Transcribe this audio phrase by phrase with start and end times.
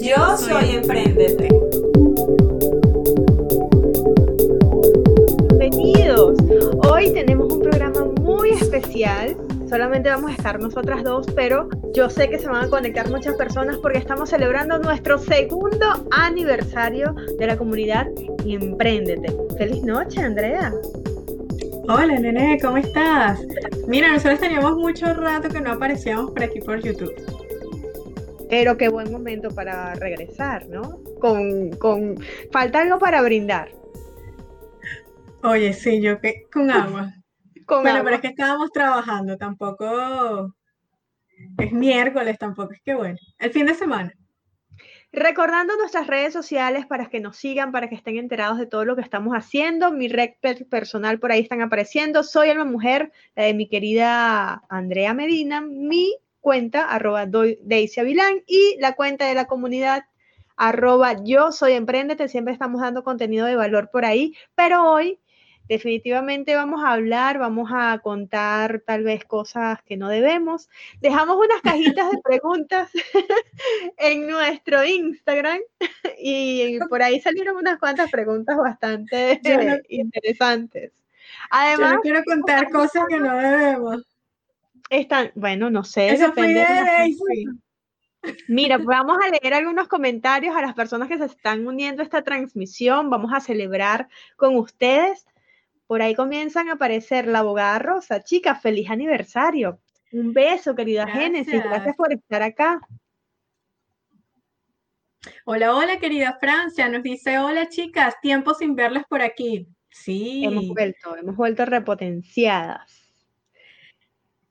[0.00, 1.48] Yo soy Emprendete.
[5.58, 6.38] Bienvenidos.
[6.88, 9.36] Hoy tenemos un programa muy especial.
[9.68, 13.34] Solamente vamos a estar nosotras dos, pero yo sé que se van a conectar muchas
[13.34, 18.06] personas porque estamos celebrando nuestro segundo aniversario de la comunidad
[18.46, 19.34] Emprendete.
[19.58, 20.72] Feliz noche, Andrea.
[21.88, 23.40] Hola, nene, ¿cómo estás?
[23.86, 27.14] Mira, nosotros teníamos mucho rato que no aparecíamos por aquí por YouTube.
[28.48, 31.02] Pero qué buen momento para regresar, ¿no?
[31.20, 32.16] Con, con
[32.50, 33.70] falta algo para brindar.
[35.42, 37.12] Oye, sí, yo que con agua.
[37.66, 38.04] Con bueno, agua.
[38.04, 40.54] pero es que estábamos trabajando, tampoco
[41.58, 43.18] es miércoles, tampoco es que bueno.
[43.38, 44.12] El fin de semana.
[45.10, 48.94] Recordando nuestras redes sociales para que nos sigan, para que estén enterados de todo lo
[48.94, 49.90] que estamos haciendo.
[49.90, 52.22] Mi red per- personal por ahí están apareciendo.
[52.22, 55.62] Soy Alma Mujer, la de mi querida Andrea Medina.
[55.62, 58.42] Mi cuenta, arroba doy- Daisy Avilán.
[58.46, 60.04] Y la cuenta de la comunidad,
[60.56, 62.28] arroba yo soy emprendete.
[62.28, 64.34] Siempre estamos dando contenido de valor por ahí.
[64.54, 65.18] Pero hoy
[65.68, 70.68] definitivamente vamos a hablar, vamos a contar tal vez cosas que no debemos.
[71.00, 72.90] Dejamos unas cajitas de preguntas
[73.98, 75.60] en nuestro Instagram
[76.18, 80.92] y por ahí salieron unas cuantas preguntas bastante Yo no- interesantes.
[80.92, 81.04] Yo
[81.50, 84.02] Además, no quiero contar cosas que no debemos.
[84.90, 87.16] Están, bueno, no sé, Eso fue de de.
[88.48, 92.22] Mira, vamos a leer algunos comentarios a las personas que se están uniendo a esta
[92.22, 93.10] transmisión.
[93.10, 95.24] Vamos a celebrar con ustedes.
[95.86, 98.22] Por ahí comienzan a aparecer la abogada Rosa.
[98.22, 99.80] Chica, feliz aniversario.
[100.12, 101.62] Un beso, querida Génesis.
[101.62, 102.80] Gracias por estar acá.
[105.44, 106.88] Hola, hola, querida Francia.
[106.88, 109.68] Nos dice, hola, chicas, tiempo sin verlas por aquí.
[109.90, 110.44] Sí.
[110.44, 113.07] Hemos vuelto, hemos vuelto repotenciadas.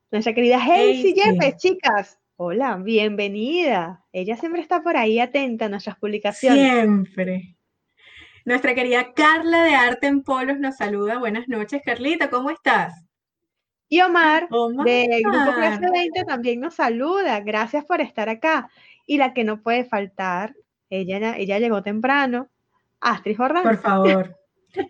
[0.10, 1.14] Nuestra querida Hazy.
[1.14, 2.18] Yepes, chicas.
[2.38, 4.06] Hola, bienvenida.
[4.14, 6.72] Ella siempre está por ahí atenta a nuestras publicaciones.
[6.72, 7.58] Siempre.
[8.46, 11.18] Nuestra querida Carla de Arte en Polos nos saluda.
[11.18, 12.94] Buenas noches, Carlita, ¿cómo estás?
[13.90, 14.86] Y Omar, Omar.
[14.86, 17.42] del Grupo Clase 20, también nos saluda.
[17.42, 18.70] Gracias por estar acá.
[19.06, 20.56] Y la que no puede faltar,
[20.90, 22.50] ella, ella llegó temprano,
[23.02, 23.64] Astrid Jordán.
[23.64, 24.36] Por favor.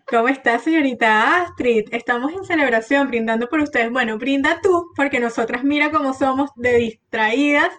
[0.09, 1.85] ¿Cómo está, señorita Astrid?
[1.91, 3.91] Estamos en celebración, brindando por ustedes.
[3.91, 7.69] Bueno, brinda tú, porque nosotras mira cómo somos de distraídas,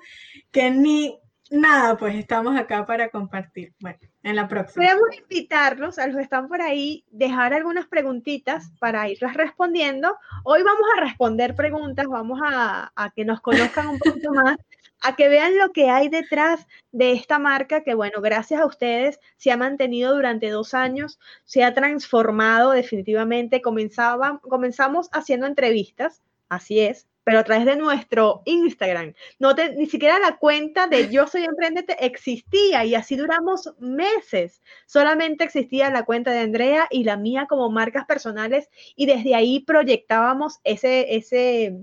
[0.50, 1.18] que ni
[1.50, 3.74] nada, pues estamos acá para compartir.
[3.80, 4.84] Bueno, en la próxima.
[4.84, 10.14] Queremos invitarlos a los que están por ahí, dejar algunas preguntitas para irlas respondiendo.
[10.44, 14.56] Hoy vamos a responder preguntas, vamos a, a que nos conozcan un poquito más,
[15.00, 19.20] a que vean lo que hay detrás de esta marca que, bueno, gracias a ustedes
[19.36, 23.62] se ha mantenido durante dos años, se ha transformado definitivamente.
[23.62, 29.12] Comenzaba, comenzamos haciendo entrevistas, así es, pero a través de nuestro Instagram.
[29.38, 34.62] No te- ni siquiera la cuenta de Yo Soy Emprendete existía y así duramos meses.
[34.86, 39.60] Solamente existía la cuenta de Andrea y la mía como marcas personales y desde ahí
[39.60, 41.76] proyectábamos ese, ese,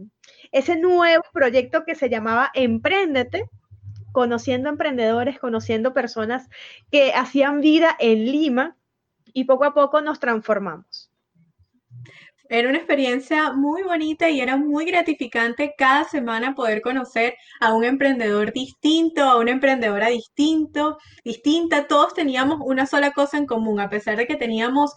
[0.55, 3.49] ese nuevo proyecto que se llamaba Emprendete,
[4.13, 6.47] conociendo emprendedores, conociendo personas
[6.89, 8.77] que hacían vida en Lima
[9.33, 11.11] y poco a poco nos transformamos.
[12.47, 17.83] Era una experiencia muy bonita y era muy gratificante cada semana poder conocer a un
[17.83, 21.87] emprendedor distinto, a una emprendedora distinto, distinta.
[21.87, 24.93] Todos teníamos una sola cosa en común, a pesar de que teníamos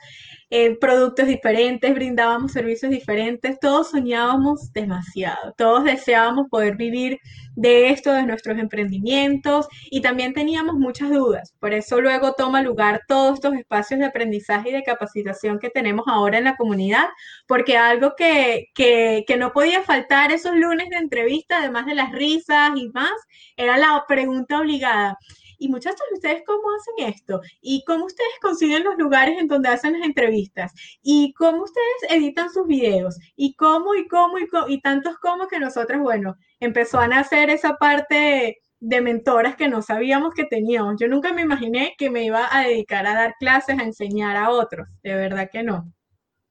[0.51, 7.19] eh, productos diferentes, brindábamos servicios diferentes, todos soñábamos demasiado, todos deseábamos poder vivir
[7.55, 11.55] de esto, de nuestros emprendimientos y también teníamos muchas dudas.
[11.61, 16.07] Por eso luego toma lugar todos estos espacios de aprendizaje y de capacitación que tenemos
[16.09, 17.07] ahora en la comunidad
[17.47, 22.13] porque algo que, que, que no podía faltar esos lunes de entrevista, además de las
[22.13, 23.13] risas y más,
[23.57, 25.19] era la pregunta obligada.
[25.59, 27.41] Y muchachos, ¿ustedes cómo hacen esto?
[27.61, 30.73] ¿Y cómo ustedes consiguen los lugares en donde hacen las entrevistas?
[31.03, 33.19] ¿Y cómo ustedes editan sus videos?
[33.37, 34.69] ¿Y cómo, y cómo, y cómo?
[34.69, 39.83] Y tantos cómo que nosotros, bueno, empezó a nacer esa parte de mentoras que no
[39.83, 40.97] sabíamos que teníamos.
[41.01, 44.51] Yo nunca me imaginé que me iba a dedicar a dar clases, a enseñar a
[44.51, 44.89] otros.
[45.03, 45.93] De verdad que no.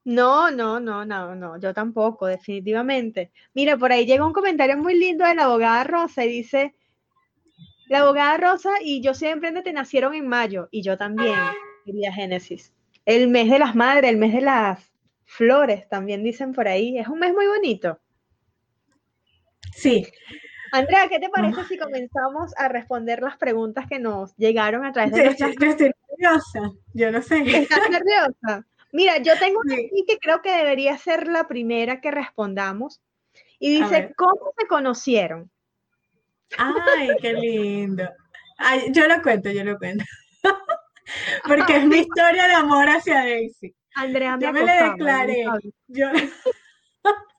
[0.03, 3.31] No, no, no, no, no, yo tampoco, definitivamente.
[3.53, 6.75] Mira, por ahí llega un comentario muy lindo de la abogada Rosa y dice,
[7.89, 11.35] La abogada Rosa y yo siempre te nacieron en mayo y yo también,
[11.85, 12.73] querida Génesis.
[13.05, 14.91] El mes de las madres, el mes de las
[15.25, 16.97] flores, también dicen por ahí.
[16.97, 17.99] Es un mes muy bonito.
[19.73, 20.05] Sí.
[20.71, 25.13] Andrea, ¿qué te parece si comenzamos a responder las preguntas que nos llegaron a través
[25.13, 25.55] de nuestras...
[25.57, 27.41] Yo estoy nerviosa, yo no sé.
[27.45, 28.65] ¿Estás nerviosa?
[28.91, 33.01] Mira, yo tengo una aquí que creo que debería ser la primera que respondamos.
[33.59, 35.49] Y dice, ¿cómo se conocieron?
[36.57, 38.09] Ay, qué lindo.
[38.57, 40.03] Ay, yo lo cuento, yo lo cuento.
[41.47, 43.73] Porque es mi historia de amor hacia Daisy.
[43.95, 45.45] Andrea, me yo me le declaré.
[45.87, 46.07] Yo...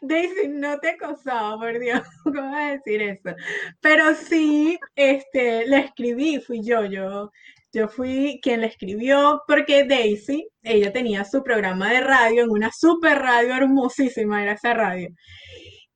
[0.00, 3.34] Daisy, no te acosaba, por Dios, ¿cómo vas a decir eso?
[3.80, 7.30] Pero sí, este, le escribí, fui yo, yo,
[7.72, 12.70] yo fui quien le escribió, porque Daisy, ella tenía su programa de radio en una
[12.70, 15.08] super radio hermosísima, era esa radio.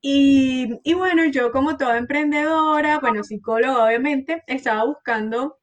[0.00, 5.59] Y, bueno, yo como toda emprendedora, bueno, psicóloga obviamente, estaba buscando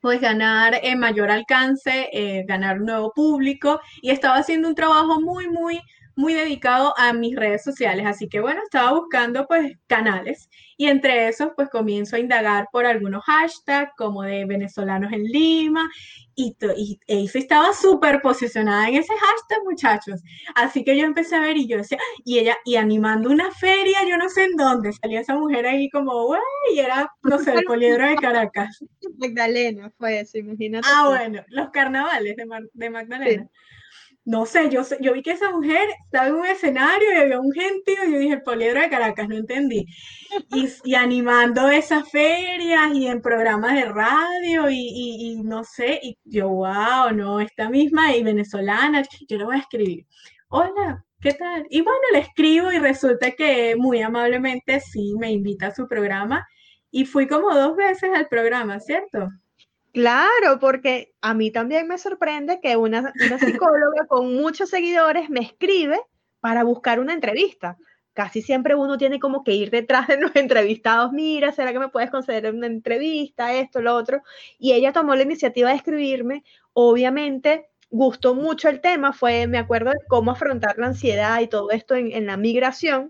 [0.00, 5.20] pues ganar en mayor alcance, eh, ganar un nuevo público y estaba haciendo un trabajo
[5.20, 5.80] muy, muy
[6.20, 11.28] muy dedicado a mis redes sociales, así que bueno, estaba buscando pues canales y entre
[11.28, 15.90] esos pues comienzo a indagar por algunos hashtags como de venezolanos en Lima
[16.34, 20.22] y, y estaba súper posicionada en ese hashtag muchachos,
[20.54, 23.98] así que yo empecé a ver y yo decía, y ella, y animando una feria,
[24.08, 26.40] yo no sé en dónde, salía esa mujer ahí como, güey,
[26.74, 28.84] y era, no sé, el poliedro de Caracas.
[29.18, 30.86] Magdalena fue eso, imagínate.
[30.90, 33.50] Ah, bueno, los carnavales de, de Magdalena
[34.24, 37.52] no sé, yo, yo vi que esa mujer estaba en un escenario y había un
[37.52, 39.86] gentío y yo dije, el poliedro de Caracas, no entendí.
[40.84, 47.10] Y, animando esas ferias y en programas de radio y, no sé, y yo, wow,
[47.12, 50.06] no, esta misma y venezolana, yo le voy a escribir,
[50.48, 51.66] hola, ¿qué tal?
[51.70, 56.46] Y bueno, le escribo y resulta que muy amablemente sí me invita a su programa
[56.90, 59.28] y fui como dos veces al programa, ¿cierto?
[59.92, 63.12] Claro, porque a mí también me sorprende que una,
[63.64, 66.00] psicóloga con muchos seguidores me escribe
[66.40, 67.76] para buscar una entrevista.
[68.12, 71.88] Casi siempre uno tiene como que ir detrás de los entrevistados, mira, ¿será que me
[71.88, 74.22] puedes conceder una entrevista, esto, lo otro?
[74.58, 79.90] Y ella tomó la iniciativa de escribirme, obviamente gustó mucho el tema, fue, me acuerdo
[79.90, 83.08] de cómo afrontar la ansiedad y todo esto en, en la migración,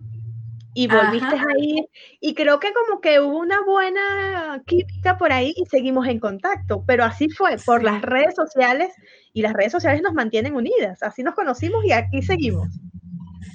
[0.74, 1.84] y volviste a ir
[2.20, 6.84] y creo que como que hubo una buena química por ahí y seguimos en contacto,
[6.86, 8.92] pero así fue, por las redes sociales
[9.32, 12.68] y las redes sociales nos mantienen unidas, así nos conocimos y aquí seguimos.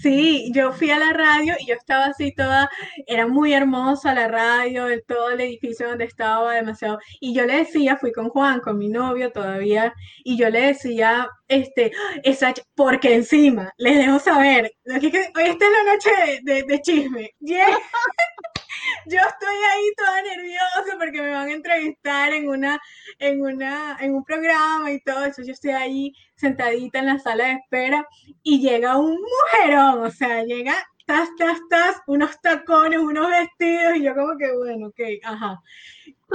[0.01, 2.69] Sí, yo fui a la radio y yo estaba así toda,
[3.07, 7.00] era muy hermosa la radio, todo el edificio donde estaba demasiado.
[7.19, 9.94] Y yo le decía, fui con Juan, con mi novio todavía,
[10.24, 11.92] y yo le decía, este,
[12.24, 17.31] esa, porque encima, les dejo saber, esta es la noche de, chisme.
[19.06, 22.80] Yo estoy ahí toda nerviosa porque me van a entrevistar en una,
[23.19, 25.42] en una, en un programa y todo eso.
[25.44, 28.07] Yo estoy ahí sentadita en la sala de espera
[28.44, 30.75] y llega un mujerón, o sea, llega
[31.06, 35.62] tas, tas, tas, unos tacones, unos vestidos, y yo como que, bueno, ok, ajá.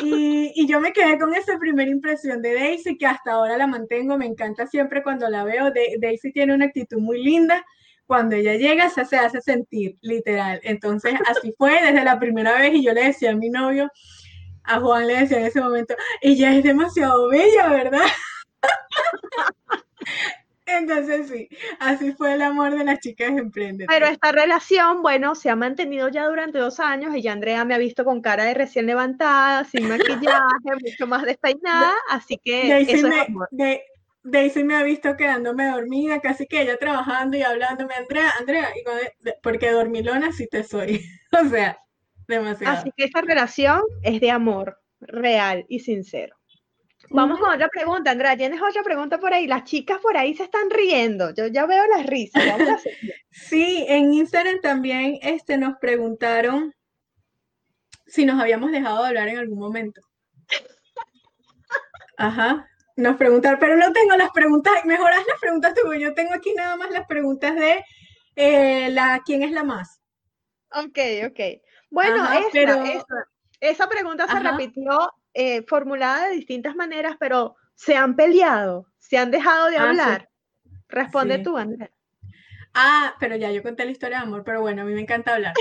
[0.01, 3.67] Y, y, yo me quedé con esa primera impresión de Daisy, que hasta ahora la
[3.67, 5.73] mantengo, me encanta siempre cuando la veo.
[5.73, 7.65] De, Daisy tiene una actitud muy linda,
[8.11, 10.59] cuando ella llega se hace sentir, literal.
[10.65, 13.89] Entonces, así fue desde la primera vez y yo le decía a mi novio,
[14.65, 18.03] a Juan le decía en ese momento, ella es demasiado bella, ¿verdad?
[20.67, 21.49] Entonces sí,
[21.79, 23.97] así fue el amor de las chicas emprendedores.
[23.97, 27.75] Pero esta relación, bueno, se ha mantenido ya durante dos años y ya Andrea me
[27.75, 30.25] ha visto con cara de recién levantada, sin maquillaje,
[30.85, 33.49] mucho más despeinada, así que eso es amor.
[34.23, 38.69] Daisy me ha visto quedándome dormida, casi que ella trabajando y hablándome, Andrea, Andrea,
[39.43, 41.01] porque dormilona sí te soy.
[41.45, 41.79] o sea,
[42.29, 42.79] demasiado.
[42.79, 46.37] Así que esta relación es de amor real y sincero.
[47.13, 48.37] Vamos con otra pregunta, Andrea.
[48.37, 49.49] ¿Tienes otra pregunta por ahí?
[49.49, 51.35] Las chicas por ahí se están riendo.
[51.35, 52.45] Yo ya veo las risas.
[53.31, 56.73] sí, en Instagram también este, nos preguntaron
[58.07, 60.03] si nos habíamos dejado de hablar en algún momento.
[62.17, 62.70] Ajá
[63.01, 66.53] nos preguntar, pero no tengo las preguntas, mejor haz las preguntas tú, yo tengo aquí
[66.55, 67.85] nada más las preguntas de
[68.37, 70.01] eh, la quién es la más.
[70.73, 71.41] Ok, ok.
[71.91, 72.25] Bueno,
[73.61, 79.31] esa, pregunta se repitió eh, formulada de distintas maneras, pero se han peleado, se han
[79.31, 80.29] dejado de ah, hablar.
[80.89, 81.91] Responde tú, Andrea.
[82.75, 85.35] Ah, pero ya yo conté la historia de amor, pero bueno, a mí me encanta
[85.35, 85.55] hablar.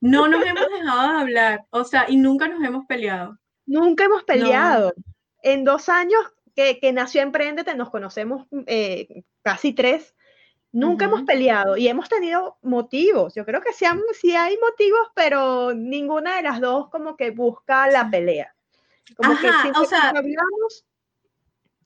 [0.00, 3.38] No nos hemos dejado de hablar, o sea, y nunca nos hemos peleado.
[3.66, 4.94] Nunca hemos peleado.
[5.42, 10.14] En dos años que, nació Emprendete, nos conocemos eh, casi tres,
[10.74, 13.32] Nunca hemos peleado y hemos tenido motivos.
[13.36, 13.86] Yo creo que sí,
[14.20, 18.52] sí, hay motivos, pero ninguna de las dos como que busca la pelea.
[19.16, 20.84] Como que o sea, hablamos,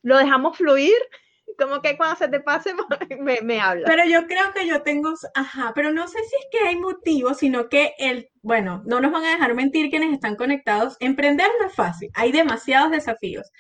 [0.01, 0.97] lo dejamos fluir,
[1.59, 2.73] como que cuando se te pase
[3.21, 3.87] me, me habla.
[3.87, 7.37] Pero yo creo que yo tengo, ajá, pero no sé si es que hay motivos,
[7.37, 10.97] sino que el, bueno, no nos van a dejar mentir quienes están conectados.
[11.01, 13.53] Emprender no es fácil, hay demasiados desafíos.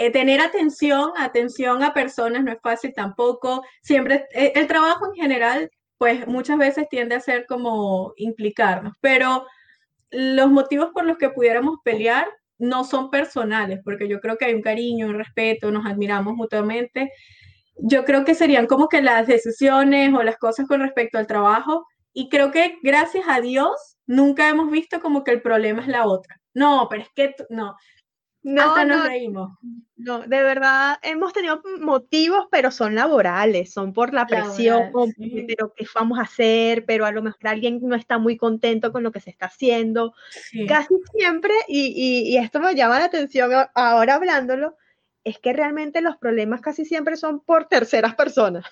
[0.00, 3.62] Eh, tener atención, atención a personas no es fácil tampoco.
[3.82, 9.44] Siempre, eh, el trabajo en general, pues muchas veces tiende a ser como implicarnos, pero
[10.10, 12.26] los motivos por los que pudiéramos pelear
[12.56, 17.12] no son personales, porque yo creo que hay un cariño, un respeto, nos admiramos mutuamente.
[17.76, 21.84] Yo creo que serían como que las decisiones o las cosas con respecto al trabajo,
[22.14, 26.06] y creo que gracias a Dios nunca hemos visto como que el problema es la
[26.06, 26.40] otra.
[26.54, 27.76] No, pero es que no,
[28.42, 29.58] no, Hasta nos reímos.
[29.96, 34.90] No, de verdad hemos tenido motivos, pero son laborales, son por la presión,
[35.46, 39.02] pero qué vamos a hacer, pero a lo mejor alguien no está muy contento con
[39.02, 40.14] lo que se está haciendo.
[40.66, 44.76] Casi siempre, y, esto me llama la atención ahora hablándolo,
[45.22, 48.64] es que realmente los problemas casi siempre son por terceras personas.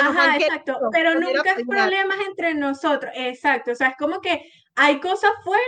[0.00, 4.98] Ajá, exacto, pero nunca es problemas entre nosotros, exacto, o sea, es como que hay
[5.00, 5.62] cosas fuera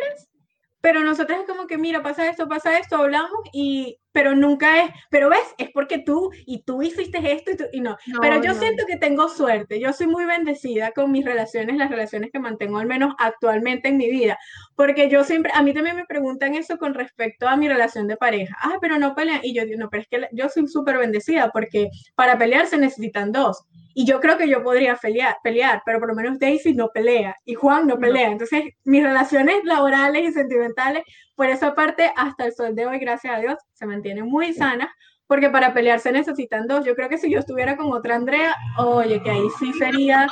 [0.85, 4.91] pero nosotros es como que, mira, pasa esto, pasa esto, hablamos, y, pero nunca es,
[5.09, 7.97] pero ves, es porque tú, y tú hiciste esto, y, tú, y no.
[8.21, 12.31] Pero yo siento que tengo suerte, yo soy muy bendecida con mis relaciones, las relaciones
[12.31, 14.38] que mantengo al menos actualmente en mi vida,
[14.76, 18.19] porque yo siempre, a mí también me preguntan eso con respecto a mi relación de
[18.19, 20.99] pareja, ah, pero no pelean, y yo digo, no, pero es que yo soy súper
[20.99, 23.64] bendecida, porque para pelear se necesitan dos,
[23.95, 27.37] y yo creo que yo podría pelear, pelear, pero por lo menos Daisy no pelea
[27.45, 28.31] y Juan no pelea.
[28.31, 31.05] Entonces, mis relaciones laborales y sentimentales,
[31.37, 34.89] por esa parte, hasta el sol de hoy, gracias a Dios, se mantienen muy sanas,
[35.29, 36.85] porque para pelear se necesitan dos.
[36.85, 40.29] Yo creo que si yo estuviera con otra Andrea, oye, que ahí sí sería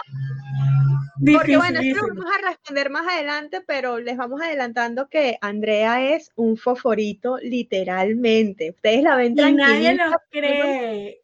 [1.18, 1.36] difícil.
[1.36, 6.14] Porque bueno, esto lo vamos a responder más adelante, pero les vamos adelantando que Andrea
[6.14, 8.70] es un foforito, literalmente.
[8.70, 9.68] Ustedes la ven tranquila.
[9.68, 11.20] Y nadie lo cree.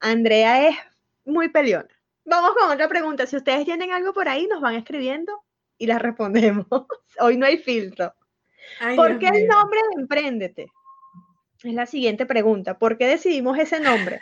[0.00, 0.76] Andrea es
[1.24, 1.88] muy peleona.
[2.24, 3.26] Vamos con otra pregunta.
[3.26, 5.42] Si ustedes tienen algo por ahí, nos van escribiendo
[5.78, 6.66] y las respondemos.
[7.20, 8.14] Hoy no hay filtro.
[8.94, 10.66] ¿Por qué el nombre de Emprendete?
[11.62, 12.78] Es la siguiente pregunta.
[12.78, 14.20] ¿Por qué decidimos ese nombre?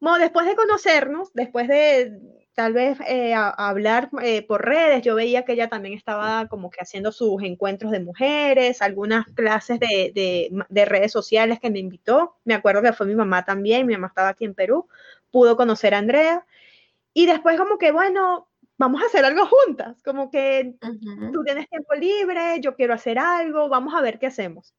[0.00, 2.18] Bueno, después de conocernos, después de
[2.54, 6.80] tal vez eh, hablar eh, por redes, yo veía que ella también estaba como que
[6.80, 12.36] haciendo sus encuentros de mujeres, algunas clases de, de, de redes sociales que me invitó.
[12.44, 14.88] Me acuerdo que fue mi mamá también, mi mamá estaba aquí en Perú
[15.34, 16.46] pudo conocer a Andrea.
[17.12, 18.48] Y después como que, bueno,
[18.78, 20.76] vamos a hacer algo juntas, como que
[21.32, 24.74] tú tienes tiempo libre, yo quiero hacer algo, vamos a ver qué hacemos.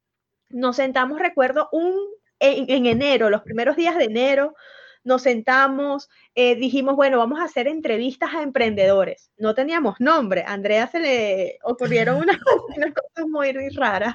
[0.50, 1.94] Nos sentamos, recuerdo, un,
[2.40, 4.56] en, enero, los primeros días de enero,
[5.04, 9.32] nos sentamos, eh, dijimos, bueno, vamos a hacer entrevistas a emprendedores.
[9.38, 12.38] No teníamos nombre, a Andrea se le ocurrieron unas,
[12.96, 14.14] cosas muy, raras,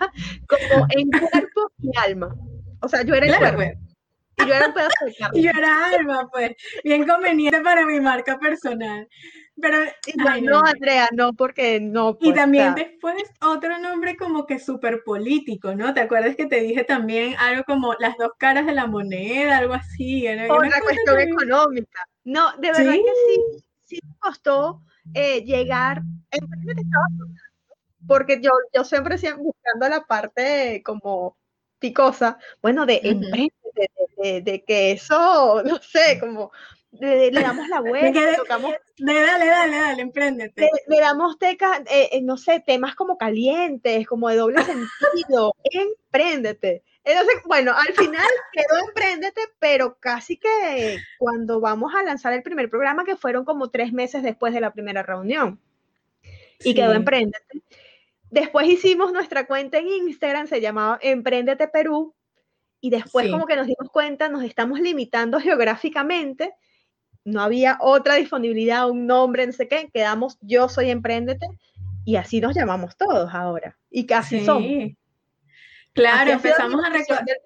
[0.48, 2.34] como en cuerpo y alma.
[2.80, 3.89] O sea, yo era el cuerpo.
[4.44, 6.52] Y yo era un pedazo de yo era alma, pues.
[6.84, 9.08] Bien conveniente para mi marca personal.
[9.60, 9.78] Pero,
[10.42, 12.16] no, Andrea, no, porque no.
[12.20, 15.92] y pues, también después otro nombre como que súper político, ¿no?
[15.92, 19.74] ¿Te acuerdas que te dije también algo como las dos caras de la moneda, algo
[19.74, 20.26] así?
[20.26, 22.06] Era o la cuestión económica.
[22.24, 24.82] No, de verdad que sí, sí me costó
[25.14, 26.02] eh, llegar.
[28.06, 31.36] Porque yo, yo siempre siempre buscando la parte como
[31.78, 33.00] picosa, bueno, de
[33.74, 36.52] de, que eso, no sé, como
[36.92, 38.74] le, damos la vuelta, le tocamos...
[38.98, 40.70] dale, dale, dale, empréndete.
[40.86, 46.82] Le, damos teca, eh, eh, no sé, temas como calientes, como de doble sentido, empréndete.
[47.02, 52.68] Entonces, bueno, al final quedó Emprendete, pero casi que cuando vamos a lanzar el primer
[52.68, 55.58] programa, que fueron como tres meses después de la primera reunión,
[56.62, 57.62] y quedó Emprendete.
[58.30, 62.14] Después hicimos nuestra cuenta en Instagram, se llamaba Emprendete Perú,
[62.80, 66.52] y después como que nos dimos cuenta, nos estamos limitando geográficamente,
[67.24, 71.46] no había otra disponibilidad, un nombre, no sé qué, quedamos yo soy Emprendete
[72.04, 74.70] y así nos llamamos todos ahora y casi somos.
[75.92, 77.36] Claro, empezamos a reconocer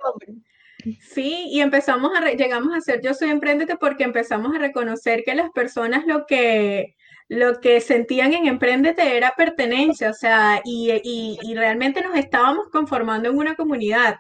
[1.01, 5.35] Sí, y empezamos a, llegamos a ser Yo Soy Emprendete porque empezamos a reconocer que
[5.35, 6.95] las personas lo que,
[7.29, 12.69] lo que sentían en Emprendete era pertenencia, o sea, y, y, y realmente nos estábamos
[12.71, 14.17] conformando en una comunidad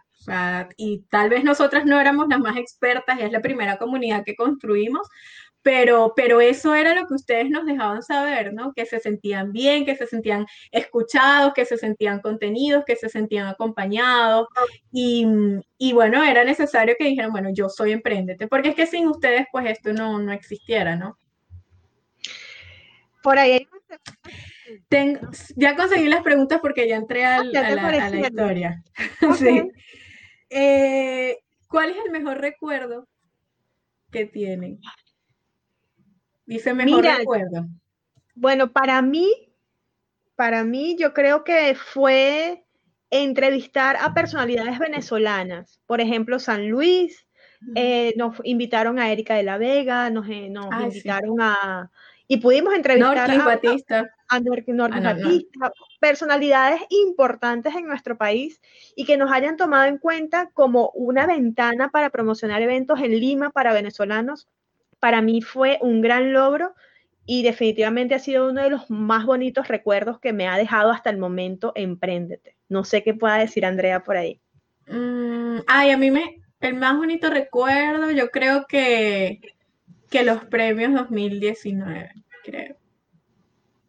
[0.77, 5.09] y tal vez nosotras no éramos las más expertas, es la primera comunidad que construimos,
[5.63, 8.75] pero, pero eso era lo que ustedes nos dejaban saber, ¿no?
[8.75, 13.47] Que se sentían bien, que se sentían escuchados, que se sentían contenidos, que se sentían
[13.47, 14.47] acompañados.
[14.93, 15.27] Y,
[15.79, 19.47] y bueno, era necesario que dijeran, bueno, yo soy emprendete, porque es que sin ustedes,
[19.51, 21.17] pues esto no, no existiera, ¿no?
[23.23, 23.67] Por ahí
[25.57, 28.83] ya conseguí las preguntas porque ya entré ah, a, la, historia.
[30.57, 33.09] Eh, ¿Cuál es el mejor recuerdo
[34.13, 34.79] que tienen?
[36.47, 37.67] Dice mejor recuerdo.
[38.37, 39.53] Bueno, para mí,
[40.37, 42.65] para mí yo creo que fue
[43.11, 45.81] entrevistar a personalidades venezolanas.
[45.87, 47.27] Por ejemplo, San Luis,
[47.75, 50.53] eh, nos invitaron a Erika de la Vega, nos, eh,
[50.85, 51.91] invitaron a...
[52.29, 54.09] Y pudimos entrevistar a, Batista.
[54.29, 55.73] a, Batista,
[56.05, 58.61] personalidades importantes en nuestro país
[58.95, 63.53] y que nos hayan tomado en cuenta como una ventana para promocionar eventos en Lima
[63.53, 64.47] para venezolanos.
[65.01, 66.75] Para mí fue un gran logro
[67.25, 71.09] y definitivamente ha sido uno de los más bonitos recuerdos que me ha dejado hasta
[71.09, 72.55] el momento Emprendete.
[72.69, 74.43] No sé qué pueda decir Andrea por ahí.
[74.87, 79.41] Mm, ay, a mí me, el más bonito recuerdo, yo creo que,
[80.11, 82.11] que los premios 2019,
[82.45, 82.77] creo.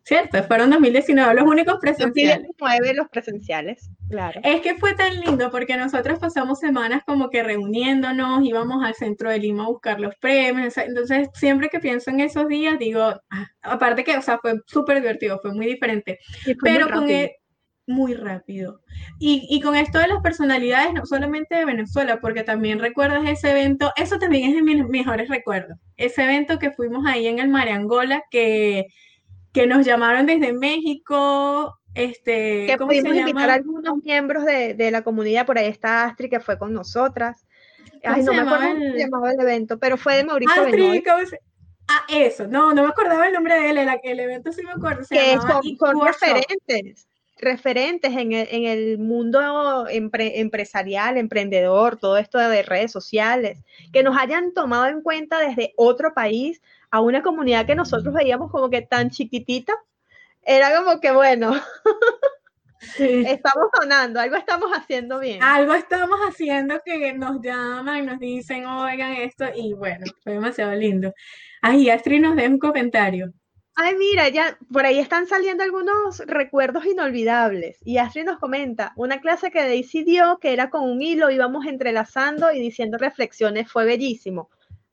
[0.06, 0.44] ¿Cierto?
[0.44, 2.46] Fueron 2019 los únicos presenciales.
[2.60, 4.40] 2019 los presenciales, claro.
[4.44, 9.32] Es que fue tan lindo porque nosotros pasamos semanas como que reuniéndonos, íbamos al centro
[9.32, 10.78] de Lima a buscar los premios.
[10.78, 15.02] Entonces, siempre que pienso en esos días, digo, ah, aparte que, o sea, fue súper
[15.02, 16.20] divertido, fue muy diferente.
[16.62, 17.32] Pero con el,
[17.88, 18.82] muy rápido.
[19.18, 23.50] Y, y, con esto de las personalidades, no solamente de Venezuela, porque también recuerdas ese
[23.50, 25.80] evento, eso también es de mis mejores recuerdos.
[25.98, 28.86] Ese evento que fuimos ahí en el Mariangola, que,
[29.56, 31.80] que nos llamaron desde México.
[31.94, 36.30] Este, que pudimos invitar a algunos miembros de, de, la comunidad, por ahí está Astrid
[36.30, 37.48] que fue con nosotras.
[38.04, 41.04] Ay, no me acuerdo cómo se llamaba el evento, pero fue de Mauricio Astrid,
[41.88, 44.72] Ah, eso, no, no me acordaba el nombre de él, el, el evento sí me
[44.72, 45.04] acuerdo.
[45.04, 47.08] Se que son, son referentes
[47.38, 53.60] referentes en el, mundo empresarial, emprendedor, todo esto de redes sociales,
[53.92, 56.62] que nos hayan tomado en cuenta desde otro país
[56.92, 59.74] a una comunidad que nosotros veíamos como que tan chiquitita,
[60.44, 61.54] era como que bueno.
[63.00, 65.42] Estamos sonando, algo estamos haciendo bien.
[65.42, 71.12] Algo estamos haciendo que nos llaman, nos dicen, oigan esto, y bueno, fue demasiado lindo.
[71.62, 73.34] Ay, Astrid nos dé un comentario.
[73.78, 77.78] Ay, mira, ya por ahí están saliendo algunos recuerdos inolvidables.
[77.84, 81.66] Y Astrid nos comenta, una clase que Daisy dio, que era con un hilo, íbamos
[81.66, 84.50] entrelazando y diciendo reflexiones, fue bellísimo.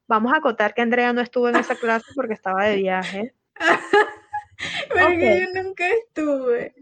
[0.09, 3.35] Vamos a acotar que Andrea no estuvo en esa clase porque estaba de viaje.
[4.91, 6.75] porque yo nunca estuve.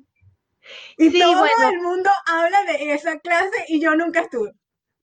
[0.96, 4.52] Y todo el mundo habla de esa clase y yo nunca estuve.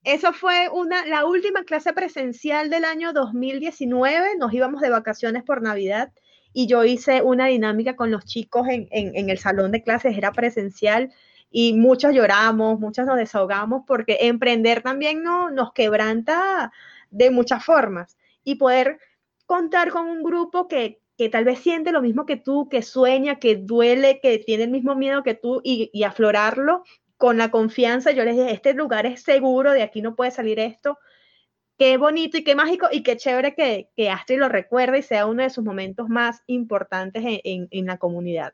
[0.03, 4.37] Eso fue una, la última clase presencial del año 2019.
[4.37, 6.11] Nos íbamos de vacaciones por Navidad
[6.57, 11.13] y yo hice una dinámica con los chicos en, el salón de clases, era presencial
[11.51, 16.71] y muchos lloramos, muchos nos desahogamos porque emprender también no, nos quebranta
[17.11, 18.99] de muchas formas y poder
[19.45, 20.99] contar con un grupo que,
[21.31, 24.95] tal vez siente lo mismo que tú, que sueña, que duele, que tiene el mismo
[24.95, 26.81] miedo que tú y, y aflorarlo
[27.17, 28.09] con la confianza.
[28.09, 30.97] Yo les dije, este lugar es seguro, de aquí no puede salir esto
[31.77, 35.25] qué bonito y qué mágico y qué chévere que, que Astrid lo recuerde y sea
[35.25, 38.53] uno de sus momentos más importantes en, en, la comunidad.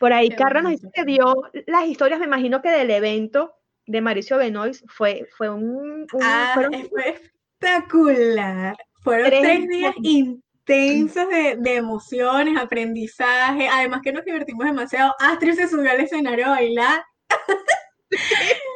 [0.00, 1.34] Por ahí, Carla nos dice que vio
[1.66, 3.54] las historias, me imagino que del evento
[3.86, 6.06] de Mauricio Benoist fue, fue un...
[6.22, 7.18] ah, fue
[7.60, 8.76] espectacular.
[9.02, 15.14] Fueron tres, días intensos de, de, emociones, aprendizaje, además que nos divertimos demasiado.
[15.18, 17.04] Astrid se subió al escenario a bailar.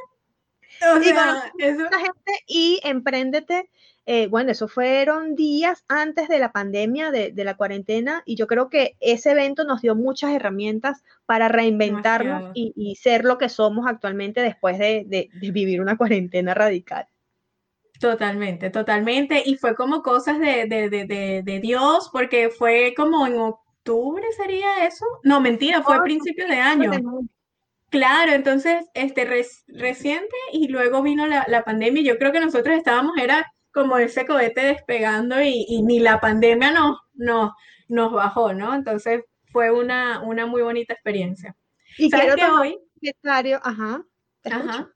[2.46, 3.70] y emprendete.
[4.10, 8.70] Eh, bueno, eso fueron días antes de la pandemia, de, la cuarentena, y yo creo
[8.70, 14.40] que ese evento nos dio muchas herramientas para reinventarnos y, ser lo que somos actualmente
[14.40, 17.06] después de, vivir una cuarentena radical.
[18.00, 19.42] Totalmente, totalmente.
[19.44, 25.04] Y fue como cosas de, Dios, porque fue como en octubre, ¿sería eso?
[25.22, 26.92] No, mentira, fue a principios de año.
[27.90, 33.16] Claro, entonces, este, reciente y luego vino la, pandemia y yo creo que nosotros estábamos,
[33.18, 37.53] era como ese cohete despegando y, ni la pandemia nos, nos,
[37.88, 38.74] nos bajó, ¿no?
[38.74, 39.22] Entonces
[39.53, 41.57] fue una, una muy bonita experiencia.
[41.96, 42.79] Y quiero que hoy...
[43.62, 44.03] Ajá,
[44.44, 44.90] ajá.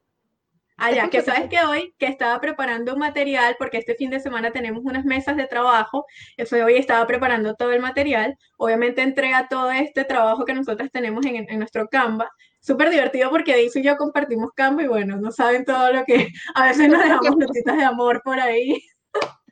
[0.76, 4.18] Ah, ya, que sabes que hoy que estaba preparando un material, porque este fin de
[4.18, 9.46] semana tenemos unas mesas de trabajo, eso hoy estaba preparando todo el material, obviamente entrega
[9.48, 12.28] todo este trabajo que nosotros tenemos en, en nuestro Canva,
[12.62, 16.29] súper divertido porque Daisy y yo compartimos Canva y bueno, no saben todo lo que
[16.55, 18.83] a veces nos dejamos notitas de amor por ahí.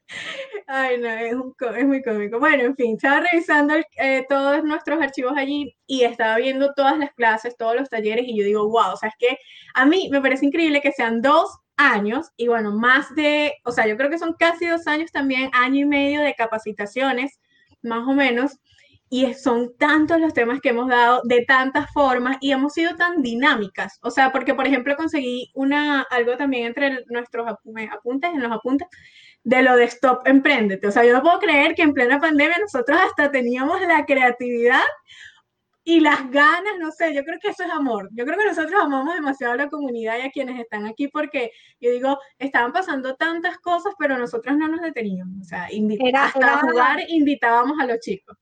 [0.67, 1.35] Ay, no, es,
[1.77, 2.39] es, muy cómico.
[2.41, 7.13] Bueno, en fin, estaba revisando eh, todos nuestros archivos allí y estaba viendo todas las
[7.13, 9.39] clases, todos los talleres y yo digo, wow, o sea, es que
[9.75, 13.87] a mí me parece increíble que sean dos años y bueno, más de, o sea,
[13.87, 17.41] yo creo que son casi dos años también, año y medio de capacitaciones,
[17.83, 18.59] más o menos,
[19.13, 23.23] y son tantos los temas que hemos dado de tantas formas y hemos sido tan
[23.23, 23.99] dinámicas.
[24.03, 28.87] O sea, porque por ejemplo conseguí una, algo también entre nuestros apuntes, en los apuntes,
[29.43, 30.87] de lo de Stop Emprendete.
[30.87, 34.85] O sea, yo no puedo creer que en plena pandemia nosotros hasta teníamos la creatividad
[35.83, 38.11] y las ganas, no sé, yo creo que eso es amor.
[38.13, 41.51] Yo creo que nosotros amamos demasiado a la comunidad y a quienes están aquí porque
[41.81, 45.41] yo digo, estaban pasando tantas cosas, pero nosotros no nos deteníamos.
[45.41, 45.69] O sea,
[46.15, 48.37] hasta jugar invitábamos a los chicos.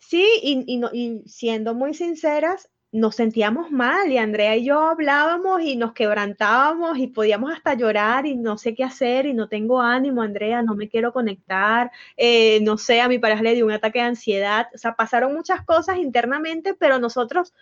[0.00, 5.92] Sí, y, siendo muy sinceras, nos sentíamos mal y Andrea y yo hablábamos y nos
[5.92, 10.62] quebrantábamos y podíamos hasta llorar y no sé qué hacer y no tengo ánimo, Andrea,
[10.62, 14.06] no me quiero conectar, eh, no sé, a mi pareja le dio un ataque de
[14.06, 17.54] ansiedad, o sea, pasaron muchas cosas internamente, pero nosotros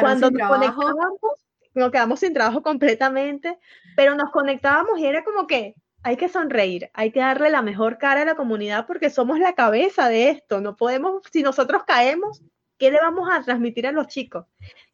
[0.00, 1.20] cuando nos conectábamos,
[1.74, 3.58] nos quedamos sin trabajo completamente,
[3.94, 7.96] pero nos conectábamos y era como que hay que sonreír, hay que darle la mejor
[7.96, 10.60] cara a la comunidad porque somos la cabeza de esto.
[10.60, 12.42] No podemos, si nosotros caemos,
[12.78, 14.44] ¿qué le vamos a transmitir a los chicos?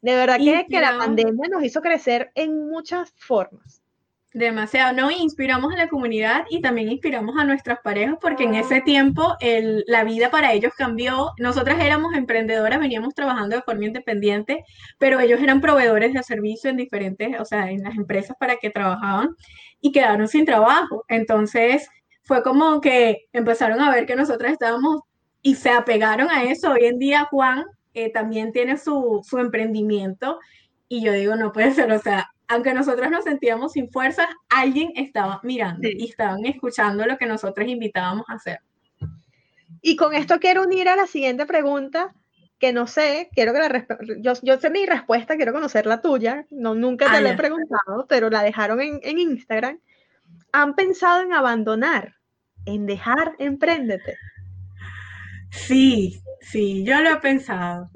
[0.01, 3.81] De verdad que, que la pandemia nos hizo crecer en muchas formas.
[4.33, 5.11] Demasiado, ¿no?
[5.11, 9.83] Inspiramos a la comunidad y también inspiramos a nuestras parejas porque en ese tiempo el,
[9.87, 11.31] la vida para ellos cambió.
[11.37, 14.63] Nosotras éramos emprendedoras, veníamos trabajando de forma independiente,
[14.97, 18.69] pero ellos eran proveedores de servicio en diferentes, o sea, en las empresas para que
[18.69, 19.35] trabajaban
[19.81, 21.03] y quedaron sin trabajo.
[21.07, 21.87] Entonces
[22.23, 25.01] fue como que empezaron a ver que nosotras estábamos
[25.41, 26.71] y se apegaron a eso.
[26.71, 30.39] Hoy en día Juan eh, también tiene su, su emprendimiento
[30.87, 34.91] y yo digo, no puede ser, o sea, aunque nosotros nos sentíamos sin fuerzas, alguien
[34.95, 38.59] estaba mirando y estaban escuchando lo que nosotros invitábamos a hacer.
[39.81, 42.13] Y con esto quiero unir a la siguiente pregunta,
[42.61, 43.87] que no sé, quiero que la
[44.19, 47.35] yo, yo sé mi respuesta, quiero conocer la tuya, no, nunca te ah, la he
[47.35, 49.79] preguntado, pero la dejaron en, en Instagram.
[50.51, 52.17] ¿Han pensado en abandonar,
[52.65, 54.15] en dejar Empréndete?
[55.49, 57.89] Sí, sí, yo lo he pensado.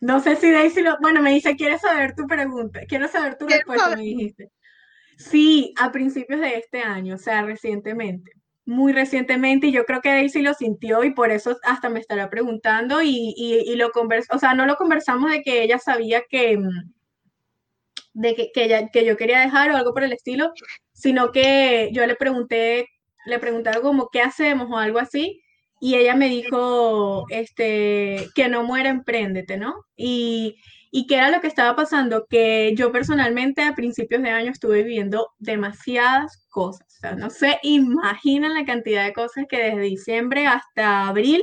[0.00, 0.96] No sé si Daisy lo.
[1.00, 2.82] Bueno, me dice, ¿quieres saber tu pregunta?
[2.86, 4.52] Quiero saber tu respuesta, me dijiste.
[5.16, 8.30] Sí, a principios de este año, o sea, recientemente,
[8.68, 12.28] muy recientemente, y yo creo que Daisy lo sintió y por eso hasta me estará
[12.30, 16.58] preguntando y, y, lo conversamos, o sea, no lo conversamos de que ella sabía que,
[16.58, 16.92] mm,
[18.12, 20.52] de que, que, ella, que yo quería dejar o algo por el estilo,
[20.92, 22.88] sino que yo le pregunté,
[23.26, 25.42] le pregunté algo como, ¿qué hacemos o algo así?
[25.80, 29.74] y ella me dijo este, que no muera, empréndete, ¿no?
[29.96, 30.56] Y,
[30.90, 34.82] y qué era lo que estaba pasando, que yo personalmente a principios de año estuve
[34.82, 41.42] viviendo demasiadas cosas, no se imaginan la cantidad de cosas que desde diciembre hasta abril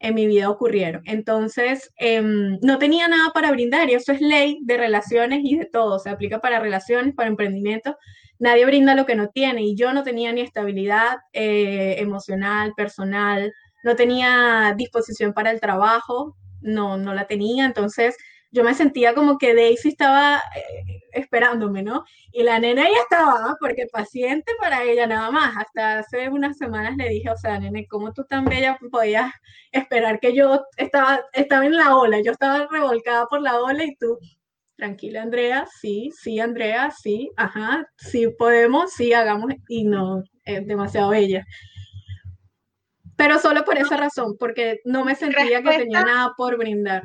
[0.00, 1.02] en mi vida ocurrieron.
[1.06, 5.66] Entonces, em, no tenía nada para brindar y eso es ley de relaciones y de
[5.66, 7.96] todo, se aplica para relaciones, para emprendimiento.
[8.40, 13.52] Nadie brinda lo que no tiene y yo no tenía ni estabilidad eh, emocional, personal,
[13.84, 18.16] no tenía disposición para el trabajo, no, no la tenía, entonces
[18.52, 22.04] yo me sentía como que Daisy estaba eh, esperándome, ¿no?
[22.32, 25.56] Y la nena ya estaba, porque paciente para ella nada más.
[25.56, 29.32] Hasta hace unas semanas le dije, o sea, nene, ¿cómo tú tan bella podías
[29.72, 32.20] esperar que yo estaba, estaba en la ola?
[32.20, 34.18] Yo estaba revolcada por la ola y tú,
[34.76, 41.10] tranquila, Andrea, sí, sí, Andrea, sí, ajá, sí podemos, sí, hagamos, y no, es demasiado
[41.10, 41.46] bella.
[43.16, 47.04] Pero solo por esa razón, porque no me sentía que tenía nada por brindar.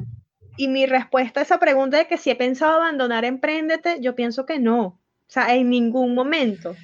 [0.58, 4.46] Y mi respuesta a esa pregunta de que si he pensado abandonar Emprendete, yo pienso
[4.46, 4.86] que no.
[4.86, 6.76] O sea, en ningún momento.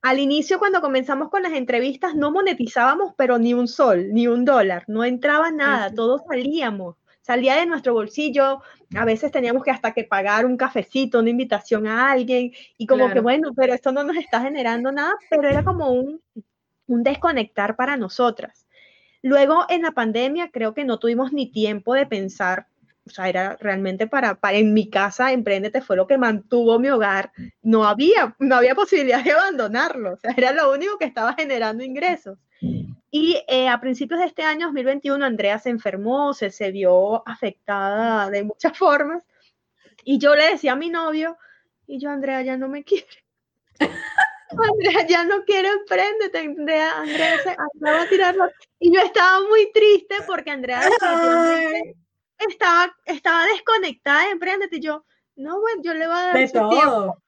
[0.00, 4.44] Al inicio, cuando comenzamos con las entrevistas, no monetizábamos, pero ni un sol, ni un
[4.44, 4.84] dólar.
[4.86, 6.96] No entraba nada, todos salíamos.
[7.22, 8.62] Salía de nuestro bolsillo.
[8.94, 12.52] A veces teníamos que hasta que pagar un cafecito, una invitación a alguien.
[12.78, 16.22] Y como que, bueno, pero esto no nos está generando nada, pero era como un,
[16.86, 18.66] un desconectar para nosotras.
[19.22, 22.68] Luego, en la pandemia, creo que no tuvimos ni tiempo de pensar
[23.06, 26.88] o sea, era realmente para, para, en mi casa, Emprendete fue lo que mantuvo mi
[26.88, 27.32] hogar.
[27.62, 31.84] No había, no había posibilidad de abandonarlo, o sea, era lo único que estaba generando
[31.84, 32.38] ingresos.
[33.10, 38.28] Y eh, a principios de este año, 2021, Andrea se enfermó, se, se vio afectada
[38.30, 39.22] de muchas formas.
[40.04, 41.36] Y yo le decía a mi novio,
[41.86, 43.06] y yo, Andrea, ya no me quiere.
[44.50, 48.48] Andrea, ya no quiero emprendete, Andrea, Andrea se va a tirarlo.
[48.78, 50.82] Y yo estaba muy triste porque Andrea
[52.38, 55.04] estaba, estaba desconectada de Emprendete yo,
[55.36, 56.68] no, bueno, yo le voy a dar de todo.
[56.70, 57.22] tiempo.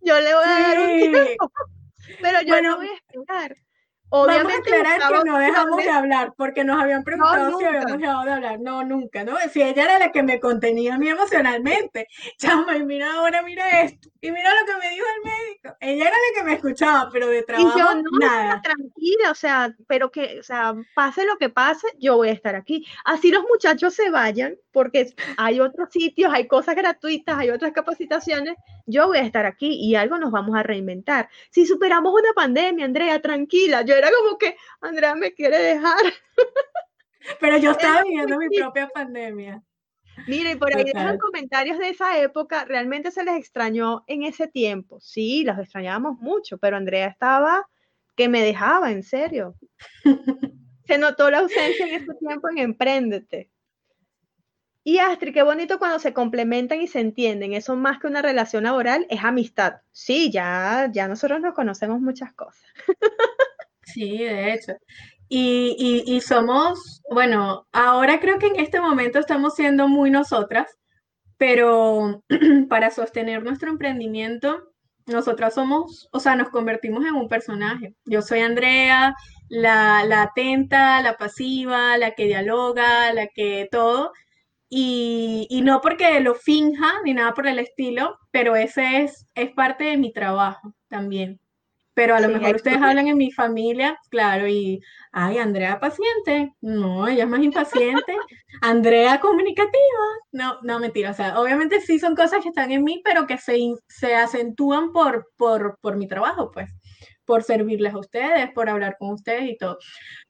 [0.00, 1.52] Yo le voy a dar un tiempo.
[2.20, 3.56] Pero yo no voy a esperar.
[4.14, 7.98] Obviamente Vamos a aclarar que no dejamos de hablar, porque nos habían preguntado si habíamos
[7.98, 8.60] dejado de hablar.
[8.60, 9.38] No, nunca, ¿no?
[9.50, 12.08] Si ella era la que me contenía a mí emocionalmente.
[12.38, 14.10] Chama, y mira ahora, mira esto.
[14.20, 15.76] Y mira lo que me dijo el médico.
[15.80, 18.60] Ella era la que me escuchaba, pero de trabajo, y yo, no, nada.
[18.60, 22.54] Tranquila, o sea, pero que, o sea, pase lo que pase, yo voy a estar
[22.54, 22.86] aquí.
[23.06, 28.56] Así los muchachos se vayan, porque hay otros sitios, hay cosas gratuitas, hay otras capacitaciones,
[28.84, 31.30] yo voy a estar aquí y algo nos vamos a reinventar.
[31.50, 36.00] Si superamos una pandemia, Andrea, tranquila, yo era como que Andrea me quiere dejar.
[37.40, 39.62] Pero yo estaba viviendo mi propia pandemia.
[40.26, 44.46] Mira, y por ahí dejan comentarios de esa época, realmente se les extrañó en ese
[44.46, 45.00] tiempo.
[45.00, 47.66] Sí, los extrañábamos mucho, pero Andrea estaba
[48.14, 49.54] que me dejaba, en serio.
[50.86, 53.50] Se notó la ausencia en ese tiempo en Emprendete.
[54.84, 57.52] Y Astrid, qué bonito cuando se complementan y se entienden.
[57.54, 59.74] Eso más que una relación laboral es amistad.
[59.92, 62.64] Sí, ya, ya nosotros nos conocemos muchas cosas.
[63.84, 64.72] Sí, de hecho.
[65.28, 70.76] Y, y, somos, bueno, ahora creo que en este momento estamos siendo muy nosotras,
[71.38, 72.22] pero
[72.68, 74.72] para sostener nuestro emprendimiento,
[75.06, 77.94] nosotras somos, o sea, nos convertimos en un personaje.
[78.04, 79.14] Yo soy Andrea,
[79.48, 84.12] la, la atenta, la pasiva, la que dialoga, la que todo.
[84.68, 89.52] Y, y, no porque lo finja ni nada por el estilo, pero ese es, es
[89.52, 91.41] parte de mi trabajo también.
[91.94, 94.80] Pero a lo mejor ustedes hablan en mi familia, claro, y,
[95.12, 98.16] ay, Andrea paciente, no, ella es más impaciente,
[98.62, 99.72] Andrea comunicativa,
[100.32, 103.36] no, no, mentira, o sea, obviamente sí son cosas que están en mí, pero que
[103.36, 106.70] se, se acentúan por, por, por mi trabajo, pues,
[107.26, 109.78] por servirles a ustedes, por hablar con ustedes y todo.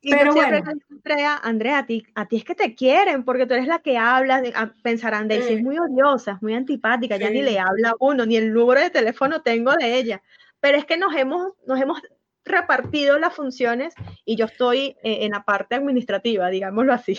[0.03, 0.62] pero bueno.
[0.90, 3.98] Andrea, Andrea, a ti, a ti es que te quieren, porque tú eres la que
[3.98, 4.42] habla,
[4.83, 8.37] pensarán, de es muy odiosa, es muy antipática, ya ni le habla a uno, ni
[8.37, 10.22] el número de teléfono tengo de ella
[10.62, 12.01] pero es que nos hemos, nos hemos
[12.44, 13.94] repartido las funciones
[14.25, 17.18] y yo estoy eh, en la parte administrativa, digámoslo así.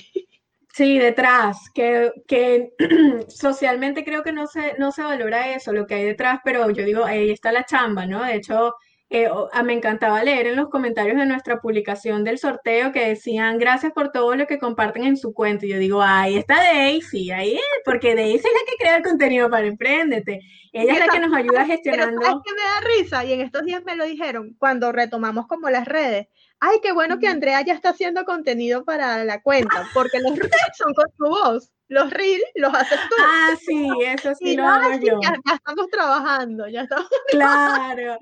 [0.74, 2.74] Sí, detrás, que, que
[3.28, 6.84] socialmente creo que no se, no se valora eso, lo que hay detrás, pero yo
[6.84, 8.24] digo, ahí está la chamba, ¿no?
[8.24, 8.74] De hecho,
[9.16, 13.60] eh, ah, me encantaba leer en los comentarios de nuestra publicación del sorteo que decían
[13.60, 15.68] gracias por todo lo que comparten en su cuenta.
[15.68, 19.04] Y yo digo, ahí está Daisy, ahí es, porque Daisy es la que crea el
[19.04, 20.42] contenido para Emprendete.
[20.72, 22.22] Ella es la que nos ayuda gestionando.
[22.22, 23.24] Pero que me da risa?
[23.24, 26.28] Y en estos días me lo dijeron, cuando retomamos como las redes.
[26.60, 30.52] Ay, qué bueno que Andrea ya está haciendo contenido para la cuenta, porque los redes
[30.76, 33.16] son con su voz los reels los haces tú.
[33.20, 35.20] Ah, sí, eso sí lo hago yo.
[35.22, 37.10] Ya, estamos trabajando, ya estamos.
[37.30, 38.18] Claro,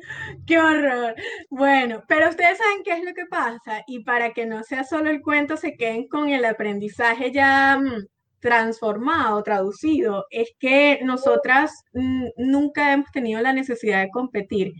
[0.46, 1.16] qué horror.
[1.50, 5.10] Bueno, pero ustedes saben qué es lo que pasa y para que no sea solo
[5.10, 8.08] el cuento, se queden con el aprendizaje ya mm,
[8.40, 14.74] transformado, traducido, es que nosotras mm, nunca hemos tenido la necesidad de competir.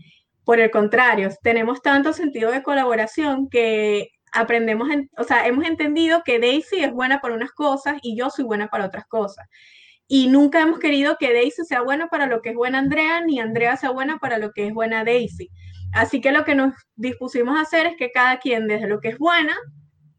[0.44, 6.38] Por el contrario, tenemos tanto sentido de colaboración que aprendemos, o sea, hemos entendido que
[6.38, 9.46] Daisy es buena para unas cosas y yo soy buena para otras cosas.
[10.08, 13.40] Y nunca hemos querido que Daisy sea buena para lo que es buena Andrea, ni
[13.40, 15.50] Andrea sea buena para lo que es buena Daisy.
[15.92, 19.08] Así que lo que nos dispusimos a hacer es que cada quien desde lo que
[19.08, 19.54] es buena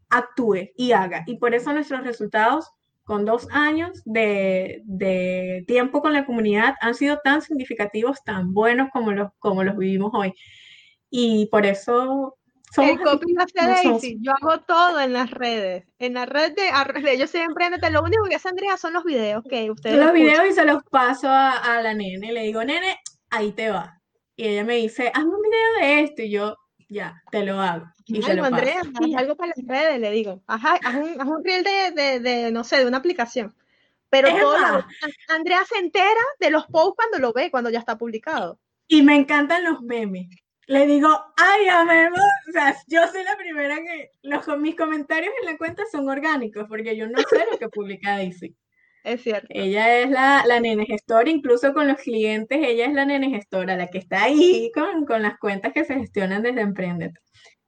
[0.08, 1.24] actúe y haga.
[1.26, 2.70] Y por eso nuestros resultados
[3.02, 8.88] con dos años de, de, tiempo con la comunidad han sido tan significativos, tan buenos
[8.92, 10.32] como los, como los vivimos hoy.
[11.10, 12.36] Y por eso
[12.82, 14.18] el copy hace Daisy.
[14.20, 15.84] Yo hago todo en las redes.
[15.98, 19.70] En la red de, yo siempre lo único que hace Andrea son los videos que
[19.70, 19.96] ustedes.
[19.96, 22.32] Los videos y se los paso a, la nene.
[22.32, 22.98] Le digo, nene,
[23.30, 24.00] ahí te va.
[24.36, 26.22] Y ella me dice, hazme un video de esto.
[26.22, 26.56] Y yo,
[26.88, 27.86] ya, te lo hago.
[28.06, 30.42] Y se lo Andrea, haz algo para las redes, le digo.
[30.46, 33.54] Ajá, haz un, haz un reel de, de, de, no sé, de una aplicación.
[34.10, 34.84] Pero todo
[35.28, 38.60] Andrea se entera de los posts cuando lo ve, cuando ya está publicado.
[38.86, 40.28] Y me encantan los memes
[40.66, 45.46] le digo, ay, amemos, o sea, yo soy la primera que los, mis comentarios en
[45.46, 48.54] la cuenta son orgánicos, porque yo no sé lo que publica Daisy.
[49.04, 49.48] Es cierto.
[49.50, 53.76] Ella es la, la nene gestora, incluso con los clientes, ella es la nene gestora,
[53.76, 57.20] la que está ahí con, con las cuentas que se gestionan desde Emprendete.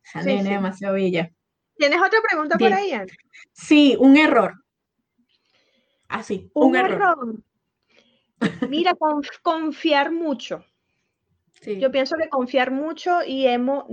[0.02, 1.30] Esa nene demasiado bella.
[1.76, 3.12] ¿Tienes otra pregunta por ahí, Ana?
[3.52, 4.54] Sí, un error.
[6.08, 7.36] Así, un, error.
[8.68, 8.92] Mira,
[9.42, 10.64] confiar mucho.
[11.64, 13.84] Yo pienso que confiar mucho y hemos,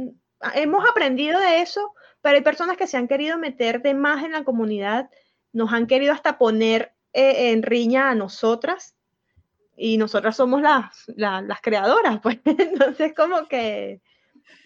[0.54, 4.34] hemos aprendido de eso, pero hay personas que se han querido meter de más en
[4.34, 5.10] la comunidad,
[5.52, 8.96] nos han querido hasta poner eh, en riña a nosotras
[9.76, 12.40] y nosotras somos las, las creadoras, pues.
[12.46, 14.02] Entonces como que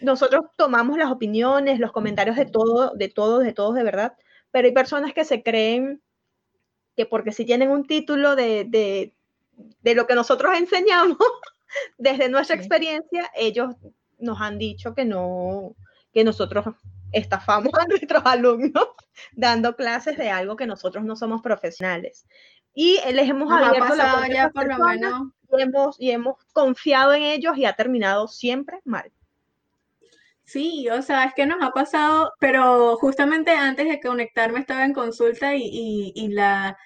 [0.02, 4.14] nosotros tomamos las opiniones, los comentarios de todo, de todos, de todos de verdad,
[4.52, 6.02] pero hay personas que se creen
[6.96, 9.14] que porque si tienen un título de, de,
[9.82, 11.18] de lo que nosotros enseñamos,
[11.98, 13.76] desde nuestra experiencia, ellos
[14.20, 15.76] nos han dicho que no,
[16.14, 16.66] que nosotros
[17.12, 18.88] estafamos a nuestros alumnos
[19.34, 22.26] dando clases de algo que nosotros no somos profesionales.
[22.74, 25.30] Y les hemos Nos abierto la ya por lo menos.
[25.58, 29.12] y hemos, y hemos confiado en ellos y ha terminado siempre mal.
[30.44, 34.94] Sí, o sea, es que nos ha pasado, pero justamente antes de conectarme estaba en
[34.94, 36.78] consulta y, y, y la,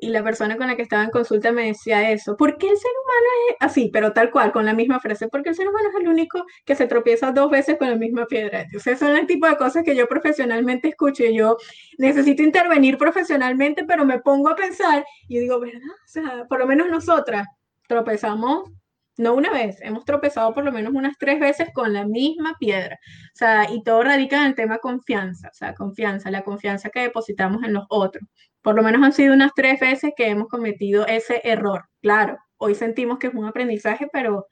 [0.00, 2.36] y la persona con la que estaba en consulta me decía eso.
[2.36, 3.90] ¿Por qué el ser humano es así?
[3.92, 5.28] Pero tal cual, con la misma frase.
[5.28, 8.26] Porque el ser humano es el único que se tropieza dos veces con la misma
[8.26, 8.66] piedra.
[8.76, 11.56] O sea, son el tipo de cosas que yo profesionalmente escucho y yo
[11.98, 15.80] necesito intervenir profesionalmente, pero me pongo a pensar y digo, ¿verdad?
[15.82, 17.46] O sea, por lo menos nosotras
[17.88, 18.70] tropezamos
[19.18, 22.98] no una vez, hemos tropezado por lo menos unas tres veces con la misma piedra.
[23.34, 27.00] O sea, y todo radica en el tema confianza, o sea, confianza, la confianza que
[27.00, 28.24] depositamos en los otros.
[28.62, 31.84] Por lo menos han sido unas tres veces que hemos cometido ese error.
[32.02, 34.46] Claro, hoy sentimos que es un aprendizaje, pero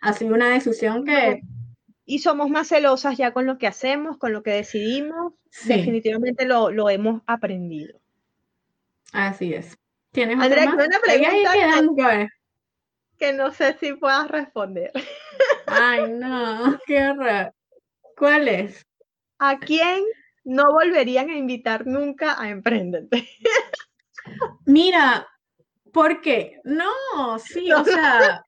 [0.00, 1.40] ha sido una decisión que
[2.04, 5.34] Y somos más celosas ya con lo que hacemos, con lo que decidimos.
[5.50, 8.00] sí, Definitivamente lo, lo hemos aprendido.
[9.12, 9.76] así es.
[10.12, 10.74] ¿Tienes otra más?
[10.74, 12.30] una pregunta.
[13.20, 14.90] Que no sé si puedas responder.
[15.66, 17.54] Ay, no, qué horror.
[18.16, 18.86] ¿Cuál es?
[19.38, 20.02] ¿A quién
[20.42, 23.28] no volverían a invitar nunca a Emprendete?
[24.66, 25.28] Mira,
[25.92, 26.60] ¿por qué?
[26.64, 28.42] No, sí, o sea,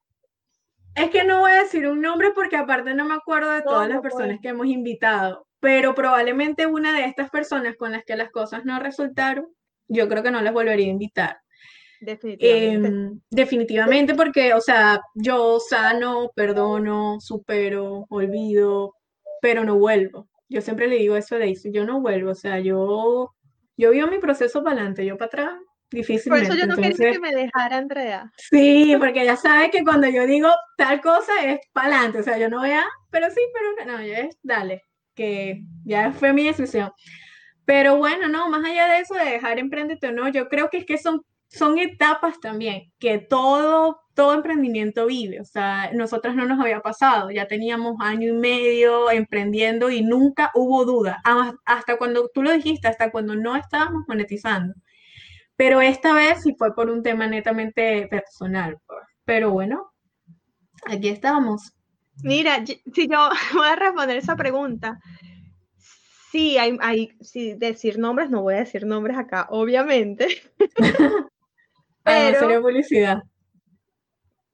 [0.95, 3.65] es que no voy a decir un nombre porque aparte no me acuerdo de No,
[3.65, 8.17] todas las personas que hemos invitado, pero probablemente una de estas personas con las que
[8.17, 9.47] las cosas no resultaron,
[9.89, 11.43] yo creo que no las volvería a invitar.
[12.05, 12.89] Definitivamente.
[12.89, 18.97] Em, definitivamente porque, o sea, yo sano, perdono, supero, olvido,
[19.41, 20.29] pero no vuelvo.
[20.49, 23.33] Yo siempre le digo eso a Daisy, yo no vuelvo, o sea, yo,
[23.77, 25.55] yo vivo mi proceso para adelante, yo para atrás,
[26.29, 26.57] Por eso difícilmente.
[26.59, 28.33] yo no quería Entonces, que me dejara, Andrea.
[28.37, 32.37] sí, porque ya sabe que cuando yo digo tal cosa es para adelante, o sea,
[32.37, 34.83] yo no voy a, pero sí, pero no, yo es, dale,
[35.15, 36.91] que ya fue mi decisión.
[37.65, 40.79] Pero bueno, no, más allá de eso de dejar emprendete o no, yo creo que
[40.79, 45.41] es que son, son etapas también que todo, todo emprendimiento vive.
[45.41, 50.51] O sea, nosotras no nos había pasado, ya teníamos año y medio emprendiendo y nunca
[50.55, 54.75] hubo duda, Ah, hasta cuando tú lo dijiste, hasta cuando no estábamos monetizando.
[55.57, 58.79] Pero esta vez sí fue por un tema netamente personal.
[58.87, 59.01] pues.
[59.25, 59.93] Pero bueno,
[60.87, 61.73] aquí estamos.
[62.25, 64.99] Mira, si yo voy a responder esa pregunta,
[66.31, 70.29] sí, hay, hay, sí, decir nombres, no voy a decir nombres acá, obviamente,
[72.05, 73.23] Ah, pero, sería publicidad.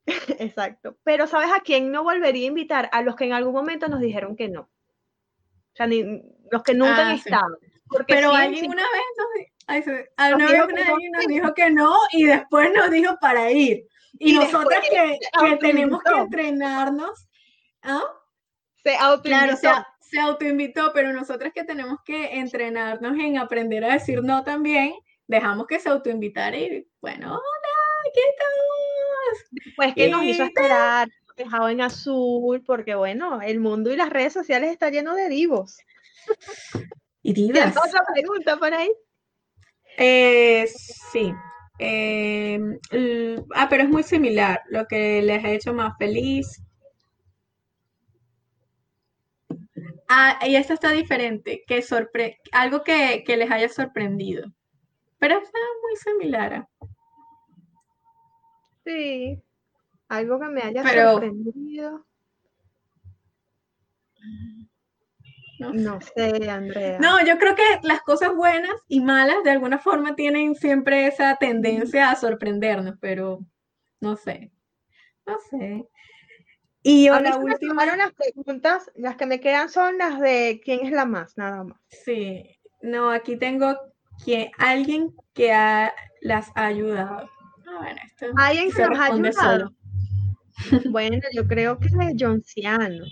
[0.39, 2.89] exacto, pero ¿sabes a quién no volvería a invitar?
[2.93, 4.63] A los que en algún momento nos dijeron que no.
[4.63, 7.23] O sea, ni- los que nunca han Ah, sí.
[7.29, 7.59] estado.
[7.89, 9.29] Porque Pero sí, alguien sí, una vez nos,
[9.67, 10.97] ay, se- a- Nos vez una- no.
[11.13, 13.87] nos dijo que no y después nos dijo para ir.
[14.19, 17.29] Y, Y nosotras que, que tenemos que entrenarnos,
[17.83, 18.03] ¿ah?
[18.83, 19.55] se Claro, autoinvitó.
[19.55, 24.43] o sea, se autoinvitó, pero nosotras que tenemos que entrenarnos en aprender a decir no
[24.45, 24.95] también,
[25.29, 29.77] dejamos que se autoinvitara y bueno, hola, aquí estamos.
[29.77, 34.33] Pues que nos hizo esperar, dejado en azul, porque bueno, el mundo y las redes
[34.33, 35.79] sociales está lleno de divos.
[37.23, 37.77] Y ¿Tienes divas.
[37.77, 38.91] otra pregunta por ahí?
[39.99, 41.33] Eh, sí.
[41.79, 42.59] Eh,
[43.55, 44.62] ah, pero es muy similar.
[44.71, 46.62] Lo que les ha hecho más feliz.
[50.09, 51.64] Ah, y esta está diferente.
[51.67, 54.51] Que sorpre algo que, que les haya sorprendido.
[55.18, 56.68] Pero está muy similar.
[58.85, 59.42] Sí,
[60.09, 62.07] algo que me haya Pero- sorprendido.
[65.59, 66.98] No No sé, Andrea.
[67.00, 71.35] No, yo creo que las cosas buenas y malas de alguna forma tienen siempre esa
[71.37, 73.40] tendencia a sorprendernos, pero
[74.00, 74.52] no sé.
[75.26, 75.88] No sé.
[76.83, 77.87] Y A mí la se me última.
[77.96, 81.81] las preguntas, las que me quedan son las de quién es la más, nada más.
[81.88, 83.76] Sí, no, aquí tengo
[84.24, 87.31] que alguien que ha- las ha ayudado.
[87.66, 89.59] Ah, bueno, esto ¿Alguien que nos ha ayudado?
[89.59, 89.74] solo.
[90.92, 93.04] Bueno, yo creo que es Jonciano.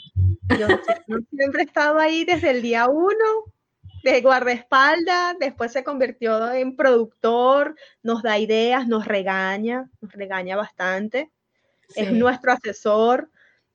[0.49, 3.45] Jonciano siempre ha estado ahí desde el día uno,
[4.03, 11.31] de guardaespaldas, después se convirtió en productor, nos da ideas, nos regaña, nos regaña bastante.
[11.95, 12.15] es Sí.
[12.15, 13.31] nuestro asesor.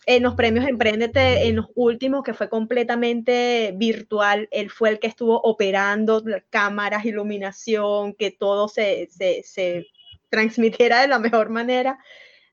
[0.07, 5.07] En los premios Emprendete, en los últimos, que fue completamente virtual, él fue el que
[5.07, 9.87] estuvo operando cámaras, iluminación, que todo se, se, se
[10.29, 11.99] transmitiera de la mejor manera.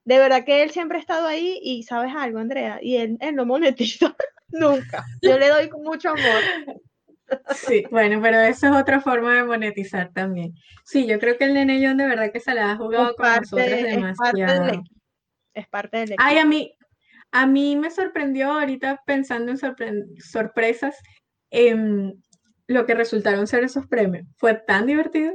[0.04, 3.34] De verdad que él siempre ha estado ahí y sabes algo, Andrea, y él, él
[3.34, 4.14] no monetiza
[4.48, 5.04] nunca.
[5.22, 6.42] Yo le doy mucho amor.
[7.54, 10.54] Sí, bueno, pero eso es otra forma de monetizar también.
[10.84, 13.16] Sí, yo creo que el Nene John de verdad que se la ha jugado Es
[13.16, 14.68] con parte, es parte del demasiado.
[14.68, 14.84] equipo.
[15.54, 16.22] Es parte del equipo.
[16.24, 16.72] Ay, a mí,
[17.32, 19.58] a mí me sorprendió ahorita pensando en
[20.18, 20.96] sorpresas.
[21.50, 22.12] em,
[22.68, 24.26] lo que resultaron ser esos premios.
[24.36, 25.32] Fue tan divertido.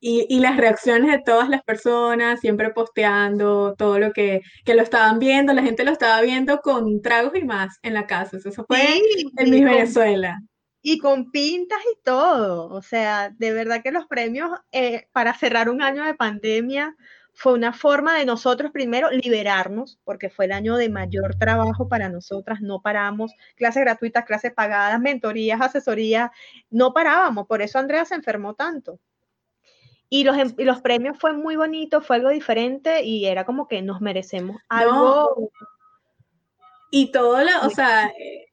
[0.00, 5.18] y, las reacciones de todas las personas, siempre posteando todo lo que, que, lo estaban
[5.18, 8.38] viendo, la gente lo estaba viendo con tragos y más en la casa.
[8.38, 8.98] Eso fue
[9.36, 10.40] en mi Venezuela.
[10.80, 12.68] Y con pintas y todo.
[12.68, 16.96] O sea, de verdad que los premios eh, para cerrar un año de pandemia
[17.34, 22.08] fue una forma de nosotros primero liberarnos, porque fue el año de mayor trabajo para
[22.08, 26.30] nosotras, no paramos, clases gratuitas, clases pagadas, mentorías, asesorías,
[26.70, 28.98] no parábamos, por eso Andrea se enfermó tanto.
[30.08, 33.80] Y los, em, los premios fue muy bonito, fue algo diferente y era como que
[33.80, 35.50] nos merecemos algo.
[36.90, 38.46] Y todo, lo, o sea, eh,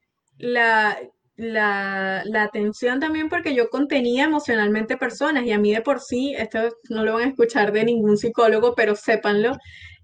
[1.39, 6.35] la, la, atención también porque yo contenía emocionalmente personas y a mí de por sí,
[6.37, 6.59] esto
[6.89, 9.53] no lo van a escuchar de ningún psicólogo, pero sépanlo,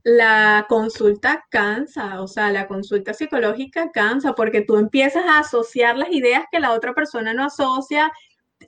[0.04, 6.12] la consulta cansa, o sea, la consulta psicológica cansa porque tú empiezas a asociar las
[6.12, 8.12] ideas que la otra persona no asocia,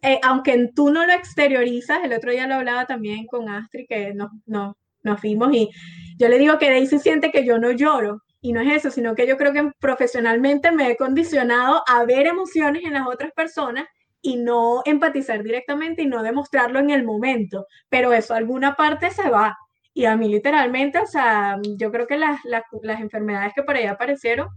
[0.02, 4.14] eh, aunque tú no lo exteriorizas, el otro día lo hablaba también con Astrid, que
[4.14, 5.70] nos, nos, nos vimos y
[6.18, 9.16] yo le digo que Daisy siente que yo no lloro, y no es eso, sino
[9.16, 13.86] que yo creo que profesionalmente me he condicionado a ver emociones en las otras personas
[14.22, 17.66] y no empatizar directamente y no demostrarlo en el momento.
[17.90, 19.58] Pero eso alguna parte se va.
[19.94, 23.76] Y a mí literalmente, o sea, yo creo que las, las, las enfermedades que por
[23.76, 24.48] ahí aparecieron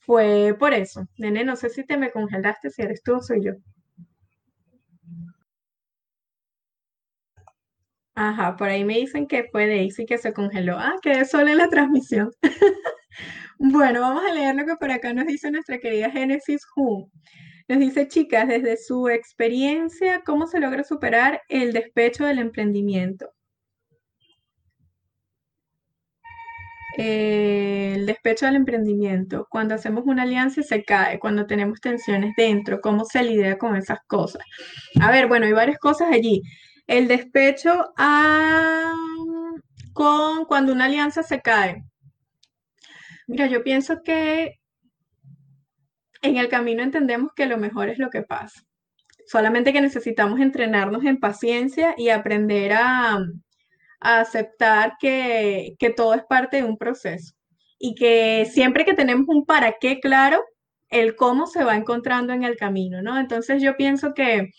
[0.00, 1.04] fue por eso.
[1.18, 3.52] Nene, no sé si te me congelaste, si eres tú o soy yo.
[8.14, 10.76] Ajá, por ahí me dicen que fue Daisy que se congeló.
[10.78, 12.30] Ah, quedé sola en la transmisión.
[13.58, 17.10] Bueno, vamos a leer lo que por acá nos dice nuestra querida Genesis Who.
[17.68, 23.32] Nos dice, chicas, desde su experiencia, ¿cómo se logra superar el despecho del emprendimiento?
[26.96, 33.04] el despecho del emprendimiento, cuando hacemos una alianza se cae, cuando tenemos tensiones dentro, ¿cómo
[33.04, 34.42] se lidia con esas cosas?
[35.00, 36.42] A ver, bueno, hay varias cosas allí.
[36.86, 38.92] El despecho a,
[39.92, 41.84] con cuando una alianza se cae.
[43.30, 44.58] Mira, yo pienso que
[46.20, 48.60] en el camino entendemos que lo mejor es lo que pasa.
[49.24, 53.20] Solamente que necesitamos entrenarnos en paciencia y aprender a,
[54.00, 57.34] aceptar que, que todo es parte de un proceso.
[57.78, 60.42] Y que siempre que tenemos un para qué claro,
[60.88, 63.16] el cómo se va encontrando en el camino, ¿no?
[63.16, 64.50] Entonces yo pienso que,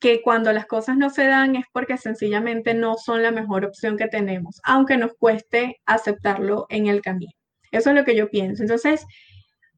[0.00, 3.98] que cuando las cosas no se dan es porque sencillamente no son la mejor opción
[3.98, 7.32] que tenemos, aunque nos cueste aceptarlo en el camino.
[7.70, 8.62] Eso es lo que yo pienso.
[8.62, 9.06] Entonces,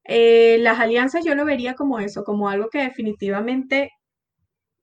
[0.04, 3.90] eh, las alianzas yo lo vería como eso, como algo que definitivamente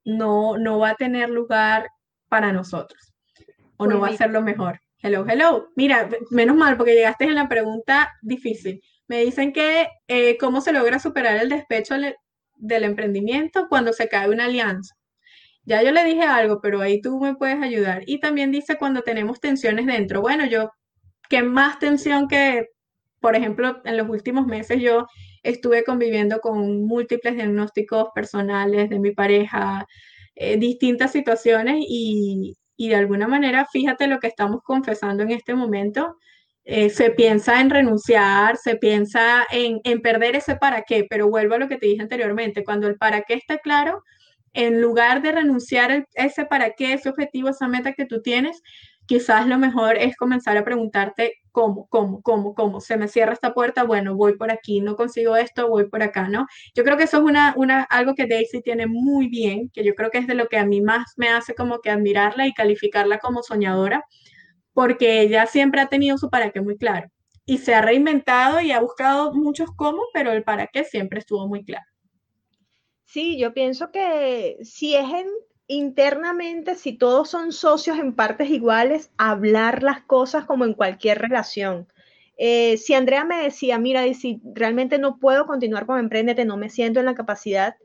[0.06, 1.88] no, no va a tener lugar
[2.30, 3.14] para nosotros
[3.78, 4.80] o no va a ser lo mejor.
[5.02, 5.70] Hello, hello.
[5.76, 8.82] Mira, menos mal porque llegaste en la pregunta difícil.
[9.08, 11.96] Me dicen que eh, cómo se logra superar el despecho
[12.56, 14.96] del emprendimiento cuando se cae una alianza.
[15.64, 18.04] Ya yo le dije algo, pero ahí tú me puedes ayudar.
[18.08, 20.22] Y también dice cuando tenemos tensiones dentro.
[20.22, 20.72] Bueno, yo,
[21.30, 22.68] ¿qué más tensión que
[23.20, 25.08] por ejemplo, en los últimos meses yo
[25.44, 29.86] estuve conviviendo con múltiples diagnósticos personales de mi pareja,
[30.36, 36.16] eh, distintas situaciones y, de alguna manera, fíjate lo que estamos confesando en este momento.
[36.64, 41.56] Eh, se piensa en renunciar, se piensa en, en perder ese para qué, pero vuelvo
[41.56, 44.04] a lo que te dije anteriormente, cuando el para qué está claro,
[44.54, 48.62] en lugar de renunciar a ese para qué, ese objetivo, esa meta que tú tienes,
[49.10, 52.80] quizás lo mejor es comenzar a preguntarte cómo, cómo, cómo, cómo.
[52.80, 56.30] Se me cierra esta puerta, bueno, voy por aquí, no consigo esto, voy por acá,
[56.30, 56.46] ¿no?
[56.76, 59.96] Yo creo que eso es una, una, algo que Daisy tiene muy bien, que yo
[59.96, 62.54] creo que es de lo que a mí más me hace como que admirarla y
[62.54, 64.06] calificarla como soñadora,
[64.74, 67.10] porque ella siempre ha tenido su para qué muy claro.
[67.48, 71.48] Y se ha reinventado y ha buscado muchos cómo, pero el para qué siempre estuvo
[71.48, 71.86] muy claro.
[73.06, 75.26] Sí, yo pienso que si es en
[75.70, 81.88] internamente, si todos son socios en partes iguales, hablar las cosas como en cualquier relación.
[82.38, 86.70] Eh, si Andrea me decía, mira, si realmente no puedo continuar con Emprendete, no me
[86.70, 87.76] siento en la capacidad,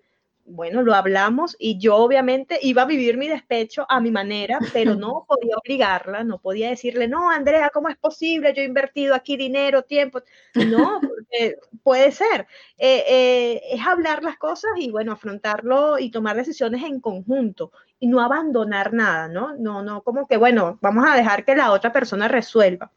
[0.46, 4.94] bueno, lo hablamos y yo obviamente iba a vivir mi despecho a mi manera, pero
[4.96, 8.52] no podía obligarla, no podía decirle, no, Andrea, ¿cómo es posible?
[8.54, 10.20] Yo he invertido aquí dinero, tiempo.
[10.54, 12.46] No, porque puede ser.
[12.78, 18.06] Eh, eh, es hablar las cosas y, bueno, afrontarlo y tomar decisiones en conjunto y
[18.06, 19.56] no abandonar nada, ¿no?
[19.56, 22.92] No, no, como que, bueno, vamos a dejar que la otra persona resuelva.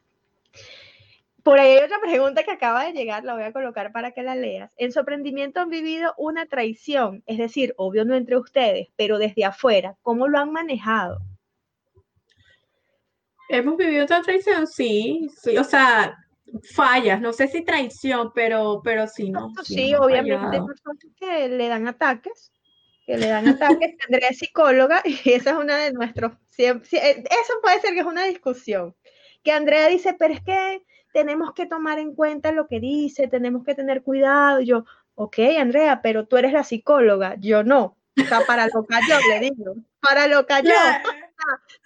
[1.48, 4.22] Por ahí hay otra pregunta que acaba de llegar, la voy a colocar para que
[4.22, 4.74] la leas.
[4.76, 9.46] En su emprendimiento han vivido una traición, es decir, obvio no entre ustedes, pero desde
[9.46, 11.20] afuera, ¿cómo lo han manejado?
[13.48, 16.18] Hemos vivido otra traición, sí, sí, o sea,
[16.76, 19.54] fallas, no sé si traición, pero, pero sí, ¿no?
[19.64, 22.52] Sí, obviamente hay personas que le dan ataques
[23.06, 23.96] que le dan ataques.
[24.10, 26.34] Andrea es psicóloga y esa es una de nuestros.
[26.58, 28.94] Eh, eso puede ser que es una discusión.
[29.44, 30.84] Que Andrea dice, pero es que
[31.18, 34.62] tenemos que tomar en cuenta lo que dice, tenemos que tener cuidado.
[34.62, 37.98] yo, ok, Andrea, pero tú eres la psicóloga, yo no.
[38.22, 40.70] O sea, para lo que yo le digo, para lo que yo.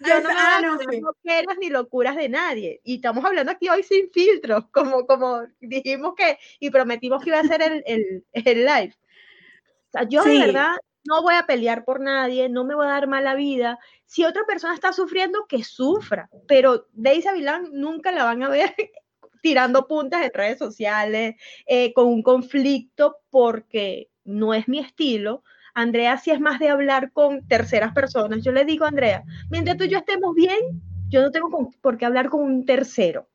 [0.05, 2.81] yo no me ah, no, ni locuras de nadie.
[2.83, 7.39] Y estamos hablando aquí hoy sin filtros, como, como dijimos que, y prometimos que iba
[7.39, 8.93] a ser el, el, el live.
[9.87, 10.75] O sea, yo de verdad
[11.05, 13.79] no voy a pelear por nadie, no me voy a dar mala vida.
[14.05, 16.29] Si otra persona está sufriendo, que sufra.
[16.49, 18.75] Pero Daisy Avilán nunca la van a ver
[19.41, 21.35] tirando puntas en redes sociales,
[21.65, 25.43] eh, con un conflicto, porque no es mi estilo.
[25.73, 28.43] Andrea sí es más de hablar con terceras personas.
[28.43, 30.59] Yo le digo Andrea, mientras tú y yo estemos bien,
[31.09, 33.27] yo no tengo por qué hablar con un tercero.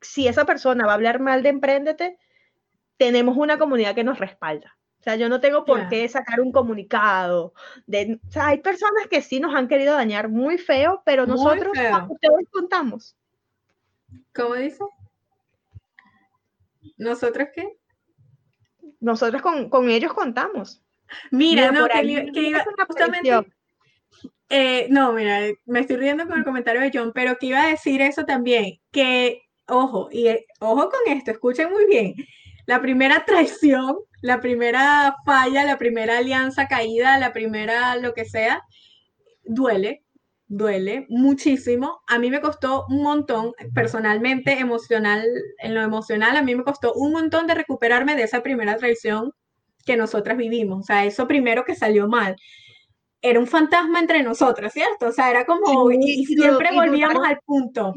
[0.00, 2.18] Si esa persona va a hablar mal de Emprendete,
[2.96, 4.76] tenemos una comunidad que nos respalda.
[5.00, 7.54] O sea, yo no tengo por qué sacar un comunicado.
[7.86, 11.72] De, o sea, hay personas que sí nos han querido dañar muy feo, pero nosotros,
[12.08, 13.16] ustedes contamos.
[14.32, 14.84] ¿Cómo dice?
[16.96, 17.76] ¿Nosotros qué?
[19.00, 20.82] Nosotros con, ellos contamos.
[21.30, 23.30] Mira, no, que, iba justamente...
[24.48, 27.68] Eh, no, mira, me estoy riendo con el comentario de John, pero que iba a
[27.68, 32.14] decir eso también, que, ojo, y eh, ojo con esto, escuchen muy bien,
[32.66, 38.62] la primera traición, la primera falla, la primera alianza caída, la primera lo que sea,
[39.42, 40.04] duele,
[40.52, 42.02] duele muchísimo.
[42.06, 45.26] A mí me costó un montón, personalmente, emocional,
[45.58, 49.32] en lo emocional, a mí me costó un montón de recuperarme de esa primera traición
[49.86, 50.80] que nosotras vivimos.
[50.80, 52.36] O sea, eso primero que salió mal.
[53.22, 55.06] Era un fantasma entre nosotras, ¿cierto?
[55.06, 57.94] O sea, era como, y, siempre volvíamos al punto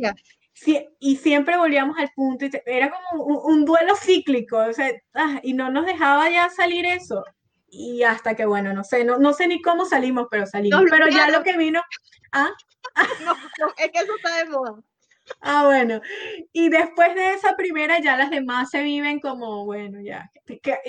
[0.99, 5.53] y siempre volvíamos al punto, y era como un, duelo cíclico, o sea, ah, y
[5.53, 7.23] no nos dejaba ya salir eso.
[7.77, 10.83] Y hasta que, bueno, no sé, no, no sé ni cómo salimos, pero salimos.
[10.89, 11.81] pero ya lo que vino.
[12.31, 12.51] ¿ah?
[13.25, 13.35] No,
[13.77, 14.75] es que eso está de moda.
[15.41, 15.99] Ah, bueno.
[16.53, 20.31] Y después de esa primera, ya las demás se viven como, bueno, ya.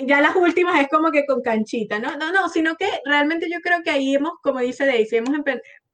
[0.05, 2.15] ya las últimas es como que con canchita, ¿no?
[2.15, 5.35] No, no, sino que realmente yo creo que ahí hemos, como dice Daisy, hemos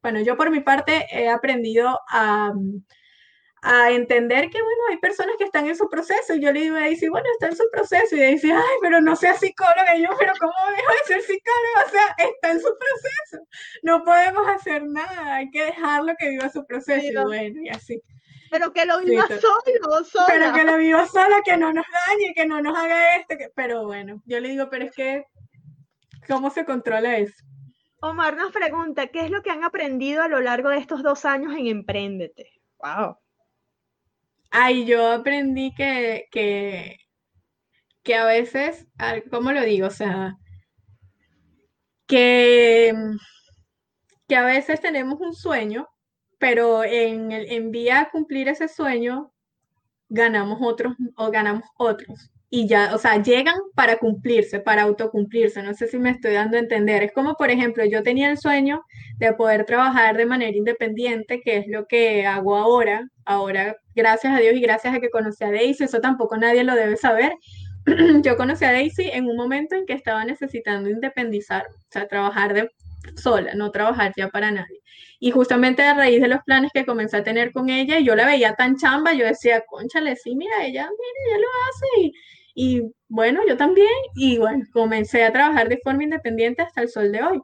[0.04, 2.52] bueno, yo por mi parte he aprendido a
[3.64, 6.36] a entender que, bueno, hay personas que están en su proceso.
[6.36, 8.16] Y yo le digo a Daisy, bueno, está en su proceso.
[8.16, 9.96] Y dice, ay, pero no sea psicóloga.
[9.96, 11.86] Y yo, pero ¿cómo dejo de ser psicóloga?
[11.88, 13.48] O sea, está en su proceso.
[13.82, 15.36] No podemos hacer nada.
[15.36, 17.22] Hay que dejarlo que viva su proceso.
[17.22, 18.02] Y bueno, y así.
[18.52, 20.28] Pero que lo viva solo, sola.
[20.28, 23.38] Pero que lo viva sola, que no nos dañe, que no nos haga esto.
[23.38, 23.50] Que...
[23.56, 25.26] Pero bueno, yo le digo, pero es que,
[26.28, 27.44] ¿cómo se controla eso?
[28.02, 31.24] Omar nos pregunta, ¿qué es lo que han aprendido a lo largo de estos dos
[31.24, 32.52] años en Emprendete?
[32.80, 33.18] Wow.
[34.56, 36.98] Ay, yo aprendí que, que,
[38.04, 38.88] que a veces,
[39.32, 39.88] ¿cómo lo digo?
[39.88, 40.38] O sea,
[42.08, 42.94] que,
[44.28, 45.88] que a veces tenemos un sueño,
[46.40, 49.34] pero en, en vía a cumplir ese sueño,
[50.10, 55.64] ganamos otros o ganamos otros y ya, o sea, llegan para cumplirse, para autocumplirse.
[55.64, 57.02] No sé si me estoy dando a entender.
[57.02, 58.84] Es como, por ejemplo, yo tenía el sueño
[59.18, 63.10] de poder trabajar de manera independiente, que es lo que hago ahora.
[63.26, 66.76] Ahora, gracias a Dios y gracias a que conocí a Daisy, eso tampoco nadie lo
[66.76, 67.34] debe saber.
[68.22, 72.54] yo conocí a Daisy en un momento en que estaba necesitando independizar, o sea, trabajar
[72.54, 72.70] de
[73.16, 74.80] sola, no trabajar ya para nadie.
[75.20, 78.28] Y justamente a raíz de los planes que comencé a tener con ella, yo la
[78.28, 82.14] veía tan chamba, yo decía, conchale, sí, mira, ella, mira, ella lo hace y
[82.54, 87.12] y bueno, yo también, y bueno, comencé a trabajar de forma independiente hasta el sol
[87.12, 87.42] de hoy.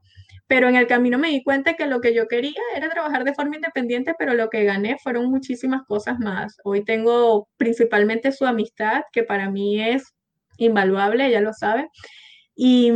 [0.48, 3.36] Pero en el camino me di cuenta que lo que yo quería era trabajar de
[3.36, 6.58] forma independiente, pero lo que gané fueron muchísimas cosas más.
[6.64, 10.04] Hoy tengo principalmente su amistad, que para mí es
[10.58, 11.88] invaluable, ella lo sabe.
[12.56, 12.92] Y,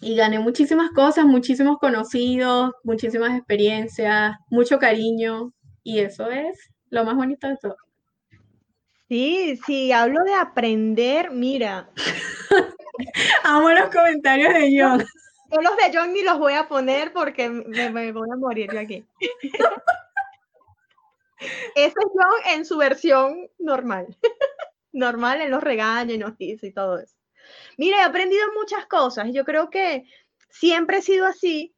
[0.00, 6.58] y gané muchísimas cosas, muchísimos conocidos, muchísimas experiencias, mucho cariño, y eso es
[6.90, 7.76] lo más bonito de todo.
[9.14, 11.88] Sí, sí, hablo de aprender, mira.
[13.44, 15.04] Amo los comentarios de John.
[15.52, 18.78] Yo los de John ni los voy a poner porque me, voy a morir de
[18.80, 19.04] aquí.
[21.76, 24.08] Ese es John en su versión normal.
[24.92, 27.14] normal, en los regaños y nos dice y todo eso.
[27.76, 29.28] Mira, he aprendido muchas cosas.
[29.32, 30.08] Yo creo que
[30.50, 31.72] siempre he sido así,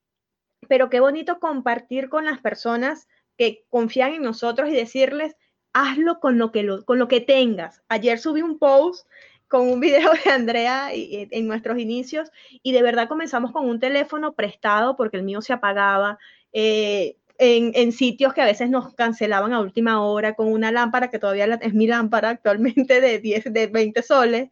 [0.70, 5.36] pero qué bonito compartir con las personas que confían en nosotros y decirles,
[5.76, 7.82] hazlo con lo que, con lo que tengas.
[7.88, 9.06] Ayer subí un post
[9.46, 12.30] con un video de Andrea en nuestros inicios
[12.62, 16.18] y de verdad comenzamos con un teléfono prestado porque el mío se apagaba.
[16.52, 21.18] Eh, en, sitios que a veces nos cancelaban a última hora con una lámpara que
[21.18, 24.50] todavía es mi lámpara actualmente de 10, de 20 soles.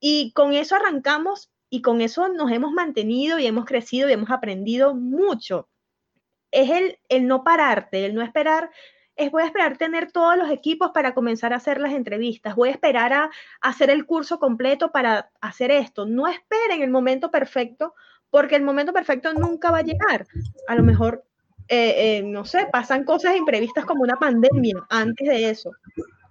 [0.00, 4.30] Y con eso arrancamos y con eso nos hemos mantenido y hemos crecido y hemos
[4.30, 5.68] aprendido mucho.
[6.50, 8.70] Es el, el no pararte, el no esperar
[9.16, 12.68] es voy a esperar tener todos los equipos para comenzar a hacer las entrevistas, voy
[12.68, 16.06] a esperar a, hacer el curso completo para hacer esto.
[16.06, 17.94] No esperen el momento perfecto,
[18.30, 20.26] porque el momento perfecto nunca va a llegar.
[20.68, 21.24] A lo mejor,
[21.68, 25.70] eh, eh, no sé, pasan cosas imprevistas como una pandemia antes de eso.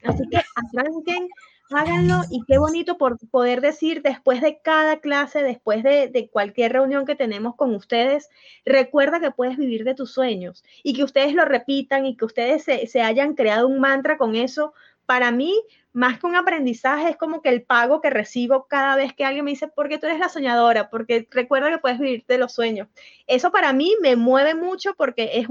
[0.03, 1.27] Así que arranquen
[1.71, 7.05] háganlo y qué bonito por poder decir después de cada clase, después de, cualquier reunión
[7.05, 8.29] que tenemos con ustedes,
[8.65, 12.63] recuerda que puedes vivir de tus sueños y que ustedes lo repitan y que ustedes
[12.63, 14.73] se, se hayan creado un mantra con eso.
[15.05, 15.53] Para mí
[15.95, 19.45] más que un aprendizaje, es como que el pago que recibo cada vez que alguien
[19.45, 22.89] me dice, porque tú eres la soñadora, porque recuerda que puedes vivir de los sueños.
[23.27, 25.49] Eso para mí me mueve mucho porque es,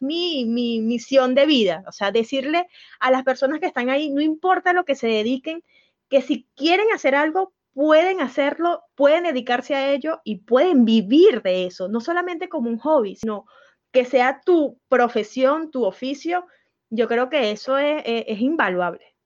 [0.00, 1.84] mi, mi, misión de vida.
[1.86, 2.66] O sea, decirle
[3.00, 5.62] a las personas que están ahí, no importa lo que se dediquen,
[6.08, 11.66] que si quieren hacer algo, pueden hacerlo, pueden dedicarse a ello y pueden vivir de
[11.66, 13.44] eso, no solamente como un hobby, sino
[13.92, 16.46] que sea tu profesión, tu oficio.
[16.90, 19.16] Yo creo que eso es, es invaluable.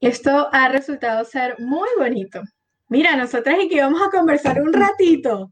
[0.00, 2.42] Esto ha resultado ser muy bonito.
[2.88, 5.50] Mira, nosotras y que vamos a conversar un ratito.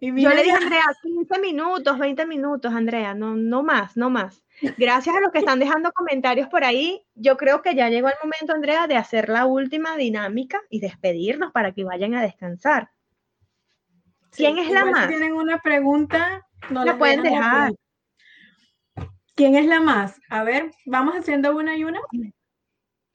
[0.00, 4.10] Y Yo le dije a Andrea, 15 minutos, 20 minutos, Andrea, no, no más, no
[4.10, 4.44] más.
[4.76, 7.06] Gracias a los que están dejando comentarios por ahí.
[7.14, 11.52] Yo creo que ya llegó el momento, Andrea, de hacer la última dinámica y despedirnos
[11.52, 12.90] para que vayan a descansar.
[14.30, 15.04] ¿Quién es la más?
[15.04, 17.72] Si tienen una pregunta, no la pueden dejar.
[19.34, 20.20] ¿Quién es la más?
[20.30, 22.00] A ver, vamos haciendo una y una.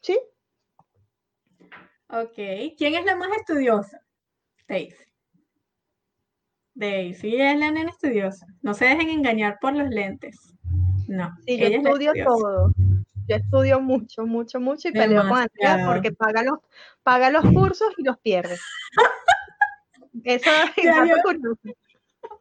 [0.01, 0.20] Sí.
[2.09, 2.36] Ok.
[2.78, 4.01] ¿Quién es la más estudiosa?
[4.67, 4.97] Daisy.
[6.74, 8.45] Daisy es la nena estudiosa.
[8.61, 10.53] No se dejen engañar por los lentes.
[11.07, 11.34] No.
[11.45, 12.72] Sí, yo estudio todo.
[13.28, 16.59] Yo estudio mucho, mucho, mucho y peleo con Andrea porque paga los,
[17.03, 18.57] paga los cursos y los pierde.
[20.24, 21.59] Eso es datos curiosos.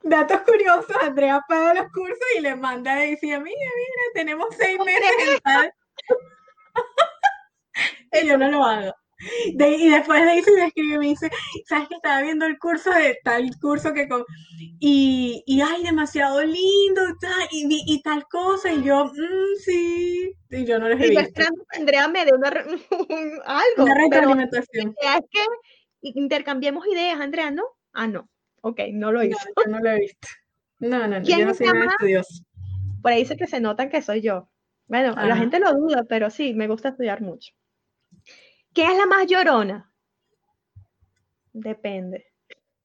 [0.03, 3.69] Datos curiosos, Andrea paga los cursos y le manda a Daisy, mira, mira,
[4.15, 5.41] tenemos seis meses
[8.13, 11.31] y yo no lo hago y después de eso me escribe y me dice,
[11.67, 14.25] ¿sabes que estaba viendo el curso de tal curso que con...
[14.79, 17.03] Y, y ay, demasiado lindo
[17.51, 18.73] y, y, tal cosa.
[18.73, 20.33] Y yo, mm, sí.
[20.51, 21.43] Y yo no les he y visto.
[21.77, 22.49] Andrea me de una,
[23.45, 23.83] algo.
[23.85, 24.95] Una retroalimentación.
[25.01, 25.41] Es que
[26.01, 27.65] intercambiemos ideas, Andrea, ¿no?
[27.93, 28.29] Ah, no.
[28.63, 29.39] Ok, no lo hizo.
[29.67, 30.29] No, no lo he visto.
[30.81, 31.23] No, no, no.
[31.23, 32.45] Yo no soy nada estudioso.
[33.03, 34.49] Por ahí dice que se nota que soy yo.
[34.87, 37.53] Bueno, la gente lo duda, pero sí, me gusta estudiar mucho.
[38.73, 39.93] ¿Quién es la más llorona?
[41.53, 42.27] Depende.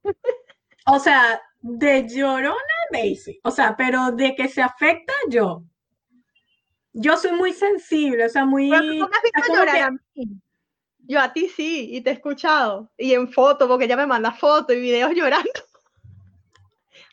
[0.86, 2.58] O sea, de llorona,
[2.92, 3.40] Daisy.
[3.46, 5.64] O sea, pero de que se afecta, yo.
[6.92, 8.70] Yo soy muy sensible, o sea, muy.
[11.04, 12.92] Yo a ti sí, y te he escuchado.
[12.98, 15.52] Y en foto, porque ella me manda fotos y videos llorando.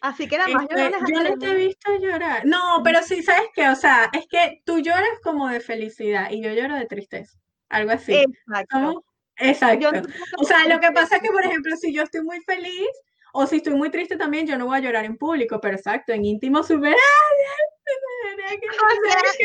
[0.01, 2.47] Así que la más este, Yo no te he visto llorar.
[2.47, 3.69] No, pero sí, ¿sabes qué?
[3.69, 7.39] O sea, es que tú lloras como de felicidad y yo lloro de tristeza
[7.71, 8.13] algo así.
[8.15, 9.05] Exacto.
[9.43, 9.91] Exacto.
[10.39, 12.89] o sea, lo que pasa es que, por ejemplo, si yo estoy muy feliz
[13.33, 16.13] o si estoy muy triste también, yo no voy a llorar en público, pero exacto,
[16.13, 16.95] en íntimo super...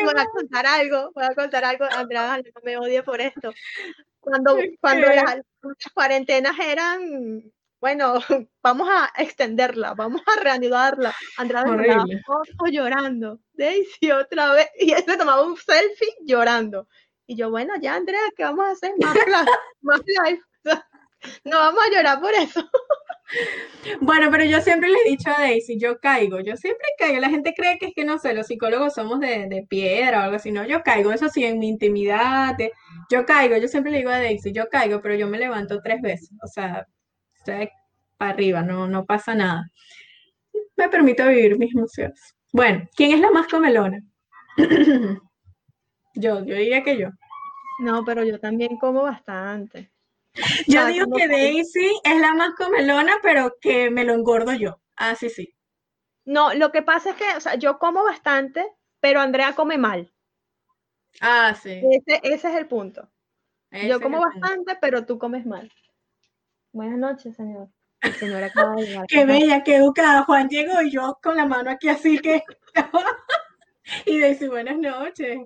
[0.03, 3.53] Voy a contar algo, voy a contar algo, Andrea, no me odie por esto.
[4.25, 5.41] Cuando, cuando las,
[5.93, 7.43] cuarentenas eran,
[7.79, 8.15] bueno,
[8.63, 11.15] vamos a extenderla, vamos a reanudarla.
[11.37, 16.87] Andrea me llorando, Daisy otra vez, y él se tomaba un selfie llorando.
[17.27, 18.91] Y yo, bueno, ya Andrea, ¿qué vamos a hacer?
[18.99, 19.15] Más,
[19.81, 20.41] más live.
[21.43, 22.61] No vamos a llorar por eso.
[24.01, 27.19] Bueno, pero yo siempre le he dicho a Daisy, yo caigo, yo siempre caigo.
[27.19, 30.35] La gente cree que es que no sé, los psicólogos somos de, piedra o algo
[30.37, 30.51] así.
[30.51, 32.55] No, yo caigo, eso sí, en mi intimidad,
[33.09, 33.57] yo caigo.
[33.57, 36.31] Yo siempre le digo a Daisy, yo caigo, pero yo me levanto tres veces.
[36.43, 36.87] O sea,
[37.35, 37.69] estoy
[38.17, 39.69] para arriba, no, no pasa nada.
[40.77, 42.35] Me permito vivir mis emociones.
[42.53, 44.01] Bueno, ¿quién es la más comelona?
[46.17, 47.09] Yo, yo diría que yo.
[47.79, 49.91] No, pero yo también como bastante.
[50.67, 54.81] Yo digo que Daisy es la más comelona, pero que me lo engordo yo.
[54.97, 55.55] Ah, sí, sí.
[56.25, 58.65] No, lo que pasa es que, o sea, yo como bastante,
[58.99, 60.11] pero Andrea come mal.
[61.21, 61.81] Ah, sí.
[61.91, 63.09] Ese, es el punto.
[63.71, 65.71] yo como bastante, pero tú comes mal.
[66.71, 67.69] Buenas noches, señor.
[68.45, 70.23] acaba de Qué bella, qué educada.
[70.23, 72.43] Juan llegó y yo con la mano aquí así que...
[74.05, 75.39] y Daisy, buenas noches.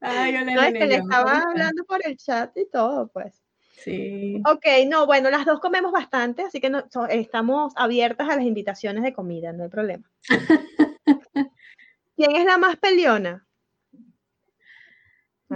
[0.00, 3.45] Ay, no, es que le estaba hablando por el chat y todo, pues.
[3.86, 4.42] Sí.
[4.44, 9.04] Ok, no, bueno, las dos comemos bastante, así que no, estamos abiertas a las invitaciones
[9.04, 10.10] de comida, no hay problema.
[12.16, 13.46] ¿Quién es la más peleona?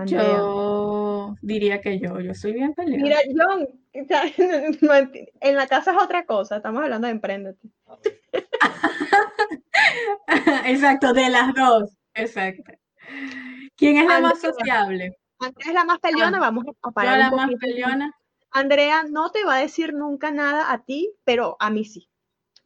[0.06, 3.02] Yo diría que yo, yo soy bien peleona.
[3.02, 3.66] Mira, John,
[5.40, 7.68] En la casa es otra cosa, estamos hablando de emprendete.
[10.66, 11.96] Exacto, de las dos.
[12.14, 12.74] Exacto.
[13.74, 15.16] ¿Quién es la más sociable?
[15.40, 17.18] Andrea es la más peleona, ah, vamos a parar.
[17.18, 18.14] la más peleona.
[18.50, 22.08] Andrea no te va a decir nunca nada a ti, pero a mí sí.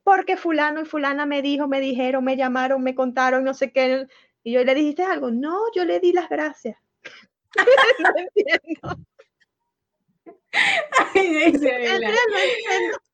[0.02, 4.06] Porque fulano y fulana me dijo, me dijeron, me llamaron, me contaron, no sé qué.
[4.42, 5.30] Y yo le dijiste algo.
[5.30, 6.76] No, yo le di las gracias.
[8.00, 9.06] no entiendo.
[11.14, 13.13] Ay, no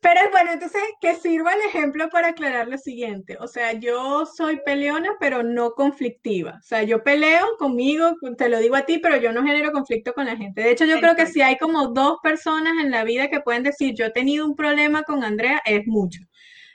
[0.00, 3.36] pero bueno, entonces que sirva el ejemplo para aclarar lo siguiente.
[3.40, 6.58] O sea, yo soy peleona, pero no conflictiva.
[6.58, 10.12] O sea, yo peleo conmigo, te lo digo a ti, pero yo no genero conflicto
[10.12, 10.62] con la gente.
[10.62, 13.62] De hecho, yo creo que si hay como dos personas en la vida que pueden
[13.62, 16.20] decir, yo he tenido un problema con Andrea, es mucho.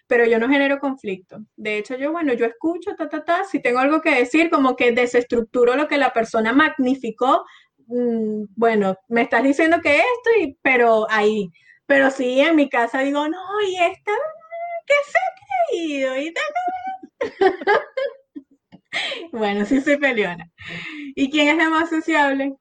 [0.07, 1.39] Pero yo no genero conflicto.
[1.55, 4.75] De hecho, yo, bueno, yo escucho, ta, ta, ta, si tengo algo que decir, como
[4.75, 7.45] que desestructuro lo que la persona magnificó.
[7.87, 11.51] Mm, bueno, me estás diciendo que esto, y, pero ahí
[11.87, 14.11] pero sí, en mi casa digo, no, y esta,
[14.85, 16.15] ¿qué se ha creído?
[16.17, 16.33] Y
[19.31, 20.51] bueno, sí soy peleona.
[21.15, 22.55] ¿Y quién es la más sociable?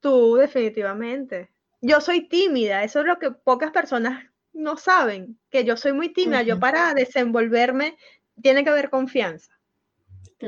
[0.00, 1.50] Tú, definitivamente.
[1.82, 4.24] Yo soy tímida, eso es lo que pocas personas
[4.54, 6.42] no saben, que yo soy muy tímida.
[6.42, 7.98] Yo para desenvolverme
[8.40, 9.52] tiene que haber confianza.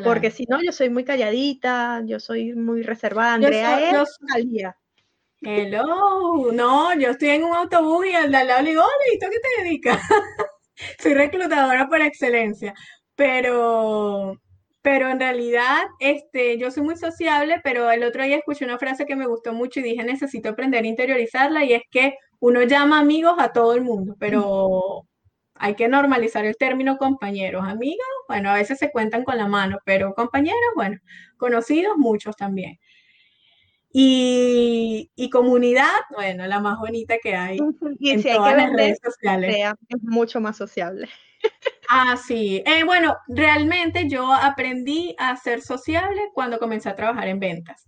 [0.02, 3.34] Porque si no, yo soy muy calladita, yo soy muy reservada.
[3.34, 4.18] Andrea es
[5.40, 9.26] Hello, no, yo estoy en un autobús y al lado le digo, hola, ¿y tú
[9.30, 10.00] qué te dedicas?
[11.00, 12.74] Soy reclutadora por excelencia,
[13.16, 14.34] pero,
[14.82, 19.06] pero en realidad este, yo soy muy sociable, pero el otro día escuché una frase
[19.06, 23.00] que me gustó mucho y dije, necesito aprender a interiorizarla y es que uno llama
[23.00, 25.04] amigos a todo el mundo, pero
[25.54, 27.64] hay que normalizar el término compañeros.
[27.66, 30.98] Amigos, bueno, a veces se cuentan con la mano, pero compañeros, bueno,
[31.36, 32.78] conocidos muchos también.
[33.90, 37.58] Y, comunidad, bueno, la más bonita que hay
[37.98, 39.56] y en todas las redes sociales.
[39.88, 41.08] Es mucho más sociable.
[41.88, 42.62] Ah, sí.
[42.66, 47.86] Eh, bueno, realmente yo aprendí a ser sociable cuando comencé a trabajar en ventas.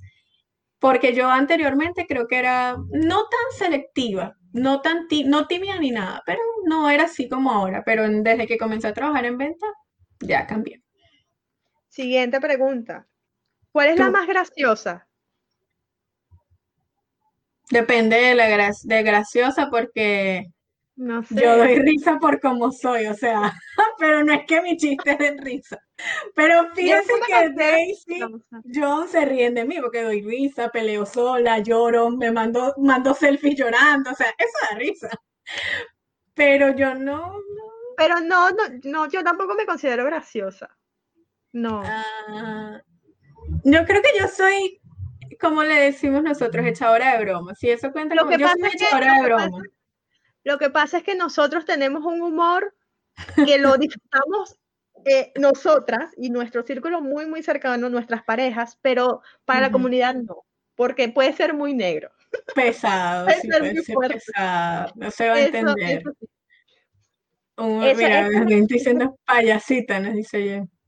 [0.79, 6.23] Porque yo anteriormente creo que era no tan selectiva, no tan no tímida ni nada,
[6.25, 7.83] pero no era así como ahora.
[7.85, 9.71] Pero desde que comencé a trabajar en ventas,
[10.21, 10.83] ya cambié.
[11.89, 13.07] Siguiente pregunta.
[13.73, 15.10] ¿Cuál es la más graciosa?
[17.71, 20.51] Depende de la de graciosa porque
[21.31, 23.53] yo doy risa por cómo soy, o sea,
[23.99, 25.79] pero no es que mi chiste den risa.
[26.35, 28.21] Pero fíjense que Daisy
[28.75, 33.57] John se ríen de mí porque doy risa, peleo sola, lloro, me mando, mando selfies
[33.57, 35.09] llorando, o sea, eso da risa.
[36.35, 37.35] Pero yo no,
[37.97, 40.77] Pero no, no, no, yo tampoco me considero graciosa.
[41.53, 41.83] No.
[41.85, 42.81] Ah,
[43.65, 44.80] yo creo que yo soy
[45.41, 47.55] como le decimos nosotros, echadora de broma.
[47.55, 49.63] Si eso cuenta lo que pasa es que, de broma.
[50.45, 52.75] lo que pasa es que nosotros tenemos un humor
[53.47, 54.57] que lo disfrutamos
[55.05, 60.45] eh, nosotras y nuestro círculo muy, muy cercano, nuestras parejas, pero para la comunidad no,
[60.75, 62.11] porque puede ser muy negro.
[62.55, 66.03] Pesado, puede ser, muy pesado, no se va a entender.
[67.57, 70.80] mira, me estoy diciendo payasita, nos dice yo.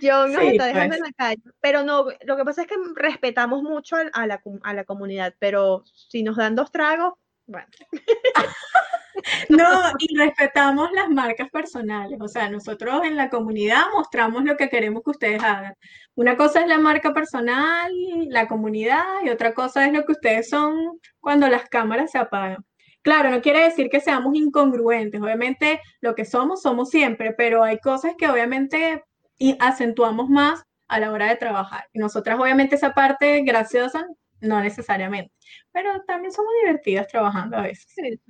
[0.00, 1.10] Yo nos está dejando en pues.
[1.10, 1.42] la calle.
[1.60, 5.84] Pero no, lo que pasa es que respetamos mucho a, la, a la comunidad, pero
[5.84, 7.14] si nos dan dos tragos,
[7.46, 7.66] bueno.
[9.48, 12.18] No, y respetamos las marcas personales.
[12.20, 15.74] O sea, nosotros en la comunidad mostramos lo que queremos que ustedes hagan.
[16.14, 17.92] Una cosa es la marca personal,
[18.28, 22.64] la comunidad, y otra cosa es lo que ustedes son cuando las cámaras se apagan.
[23.02, 25.20] Claro, no quiere decir que seamos incongruentes.
[25.20, 29.02] Obviamente, lo que somos, somos siempre, pero hay cosas que obviamente
[29.40, 31.88] y acentuamos más a la hora de trabajar.
[31.92, 34.06] Y nosotras obviamente esa parte graciosa,
[34.40, 35.32] no necesariamente,
[35.72, 38.20] pero también somos divertidas trabajando a veces.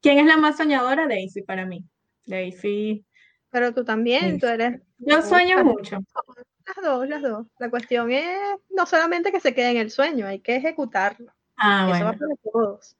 [0.00, 1.08] ¿Quién es la más soñadora?
[1.08, 1.84] Daisy para mí.
[2.26, 3.04] Daisy.
[3.50, 4.80] Pero tú también, tú eres...
[4.98, 5.98] Yo sueño mucho.
[6.66, 7.46] Las dos, las dos.
[7.58, 8.38] La cuestión es
[8.68, 11.32] no solamente que se quede en el sueño, hay que ejecutarlo.
[11.56, 12.96] Ah, Eso va para todos.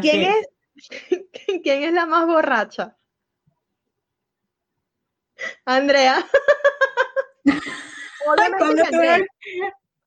[0.00, 0.48] ¿Quién es,
[1.62, 2.96] ¿Quién es la más borracha?
[5.64, 6.24] Andrea.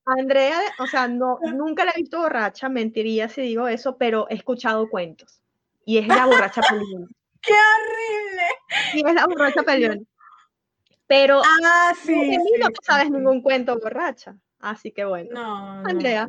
[0.06, 4.36] Andrea, o sea, no, nunca la he visto borracha, mentiría si digo eso, pero he
[4.36, 5.42] escuchado cuentos.
[5.86, 7.08] Y es la borracha peleona.
[7.42, 8.44] ¡Qué horrible!
[8.94, 10.02] Y es la borracha peleona.
[11.08, 14.36] Pero ah, sí, no sabes ningún cuento borracha.
[14.60, 15.30] Así que bueno.
[15.34, 16.28] No, Andrea.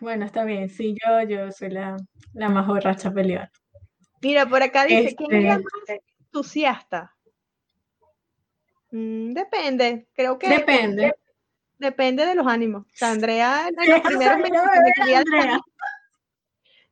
[0.00, 0.68] Bueno, está bien.
[0.68, 1.96] Sí, yo, yo soy la,
[2.34, 3.50] más borracha peleona.
[4.20, 5.72] Mira, por acá dice, ¿quién es la este más
[6.32, 7.14] entusiasta?
[8.90, 10.48] Mm, depende, creo que...
[10.48, 11.12] Depende.
[11.78, 12.86] depende de los ánimos.
[12.86, 15.60] O sea, Andrea, en los primeros meses que me quería Andrea.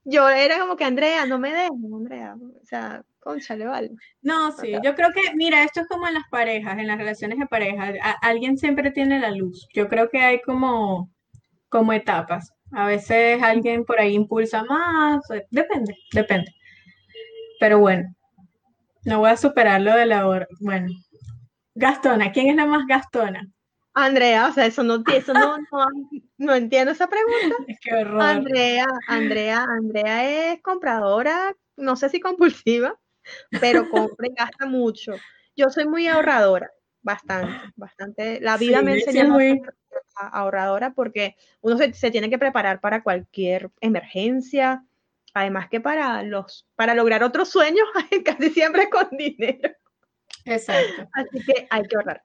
[0.04, 2.36] yo era como que Andrea, no me dejes, Andrea.
[2.36, 3.90] O sea, conchale, vale.
[4.22, 7.38] No, sí, yo creo que, mira, esto es como en las parejas, en las relaciones
[7.38, 9.66] de pareja, a- alguien siempre tiene la luz.
[9.74, 11.10] Yo creo que hay como,
[11.68, 12.52] como etapas.
[12.72, 16.54] A veces alguien por ahí impulsa más, eh, depende, depende.
[17.58, 18.04] Pero bueno,
[19.04, 20.46] no voy a superar lo de la hora.
[20.60, 20.88] Bueno,
[21.74, 23.48] Gastona, ¿quién es la más gastona?
[23.94, 25.86] Andrea, o sea, eso no, eso no, no,
[26.38, 27.54] no entiendo esa pregunta.
[27.82, 28.22] Qué horror.
[28.22, 32.98] Andrea, Andrea, Andrea es compradora, no sé si compulsiva,
[33.60, 35.16] pero compra y gasta mucho.
[35.56, 36.70] Yo soy muy ahorradora,
[37.02, 38.40] bastante, bastante.
[38.40, 39.60] La vida Sí, me a muy-
[40.14, 44.84] ahorradora porque uno se, se tiene que preparar para cualquier emergencia,
[45.34, 47.86] además que para los, para lograr otros sueños,
[48.24, 49.70] casi siempre con dinero.
[50.44, 51.08] Exacto.
[51.12, 52.22] Así que hay que ahorrar.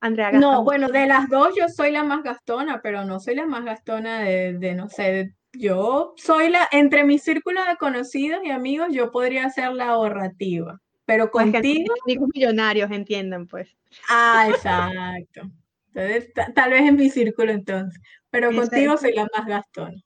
[0.00, 3.34] Andrea gasta No, bueno, de las dos yo soy la más gastona, pero no soy
[3.34, 7.76] la más gastona de, de, no sé, de- yo soy la, entre mi círculo de
[7.76, 13.74] conocidos y amigos, yo podría ser la ahorrativa, pero Pues contigo, amigos millonarios entiendan, pues.
[14.08, 15.50] ah, exacto.
[15.94, 19.96] Entonces, ta- tal vez en mi círculo entonces, pero contigo soy la más gastona.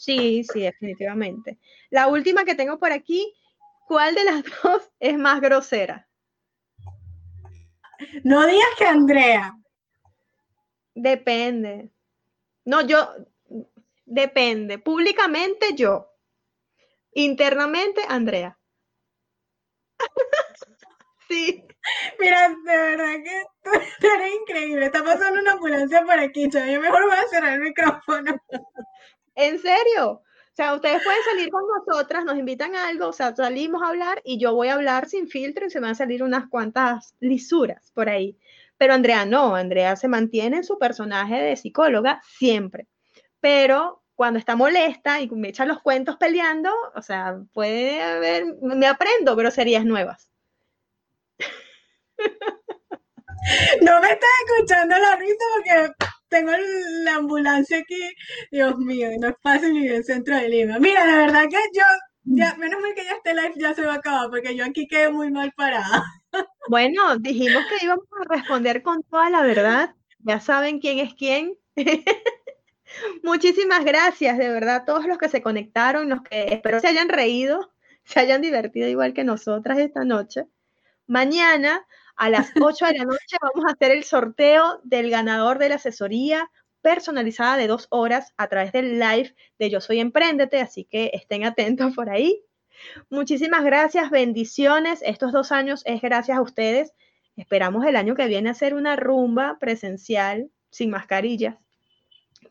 [0.00, 1.58] Sí, sí, definitivamente.
[1.90, 3.34] La última que tengo por aquí,
[3.86, 6.08] ¿cuál de las dos es más grosera?
[8.24, 9.54] No digas que Andrea,
[10.94, 11.90] Depende.
[12.64, 13.08] No, yo,
[14.04, 14.78] depende.
[14.78, 16.08] Públicamente yo.
[17.14, 18.58] Internamente, Andrea.
[21.28, 21.64] Sí.
[22.18, 23.70] mira, de verdad que tú,
[24.00, 27.60] tú eres increíble, está pasando una ambulancia por aquí, yo mejor voy a cerrar el
[27.60, 28.34] micrófono.
[29.34, 30.22] ¿En serio?
[30.52, 33.88] O sea, ustedes pueden salir con nosotras, nos invitan a algo, o sea, salimos a
[33.88, 36.48] hablar y yo voy a hablar sin filtro y se me van a salir unas
[36.48, 38.36] cuantas lisuras por ahí.
[38.76, 42.88] Pero Andrea no, Andrea se mantiene en su personaje de psicóloga siempre.
[43.40, 48.86] Pero cuando está molesta y me echa los cuentos peleando, o sea, puede haber, me
[48.86, 50.30] aprendo groserías nuevas.
[53.82, 55.92] No me estás escuchando la risa porque
[56.30, 56.52] tengo
[57.04, 58.00] la ambulancia aquí.
[58.50, 60.78] Dios mío, no es fácil vivir en el centro de Lima.
[60.78, 61.82] Mira, de verdad que yo,
[62.22, 64.86] ya, menos mal que ya este live ya se va a acabar porque yo aquí
[64.86, 66.04] quedé muy mal parada.
[66.68, 69.96] Bueno, dijimos que íbamos a responder con toda la verdad.
[70.20, 71.56] Ya saben quién es quién.
[73.24, 77.08] Muchísimas gracias, de verdad, a todos los que se conectaron, los que espero se hayan
[77.08, 77.72] reído,
[78.04, 80.44] se hayan divertido igual que nosotras esta noche.
[81.08, 81.84] Mañana
[82.20, 85.76] a las 8 de la noche vamos a hacer el sorteo del ganador de la
[85.76, 86.50] asesoría
[86.82, 91.44] personalizada de dos horas a través del live de Yo Soy Emprendete, así que estén
[91.44, 92.44] atentos por ahí.
[93.08, 95.00] Muchísimas gracias, bendiciones.
[95.02, 96.92] Estos dos años es gracias a ustedes.
[97.36, 101.56] Esperamos el año que viene hacer una rumba presencial sin mascarillas.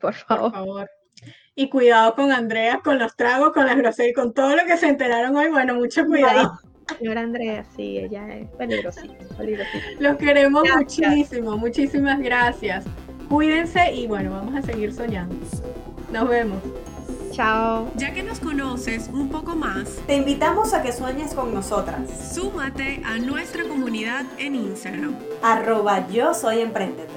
[0.00, 0.52] Por favor.
[0.52, 0.90] favor.
[1.54, 4.88] Y cuidado con Andrea, con los tragos, con las groserías, con todo lo que se
[4.88, 5.48] enteraron hoy.
[5.48, 6.58] Bueno, mucho cuidado.
[6.98, 9.78] Señora Andrea, sí, ella es peligrosita, peligrosita.
[9.98, 11.10] Los queremos Gracias.
[11.10, 11.56] muchísimo.
[11.58, 12.84] Muchísimas gracias.
[13.28, 15.34] Cuídense y bueno, vamos a seguir soñando.
[16.12, 16.58] Nos vemos.
[17.32, 17.88] Chao.
[17.96, 22.00] Ya que nos conoces un poco más, Te invitamos a que sueñes con nosotras.
[22.34, 25.14] súmate a nuestra comunidad en Instagram.
[25.42, 27.08] Arroba yo soy emprendedor.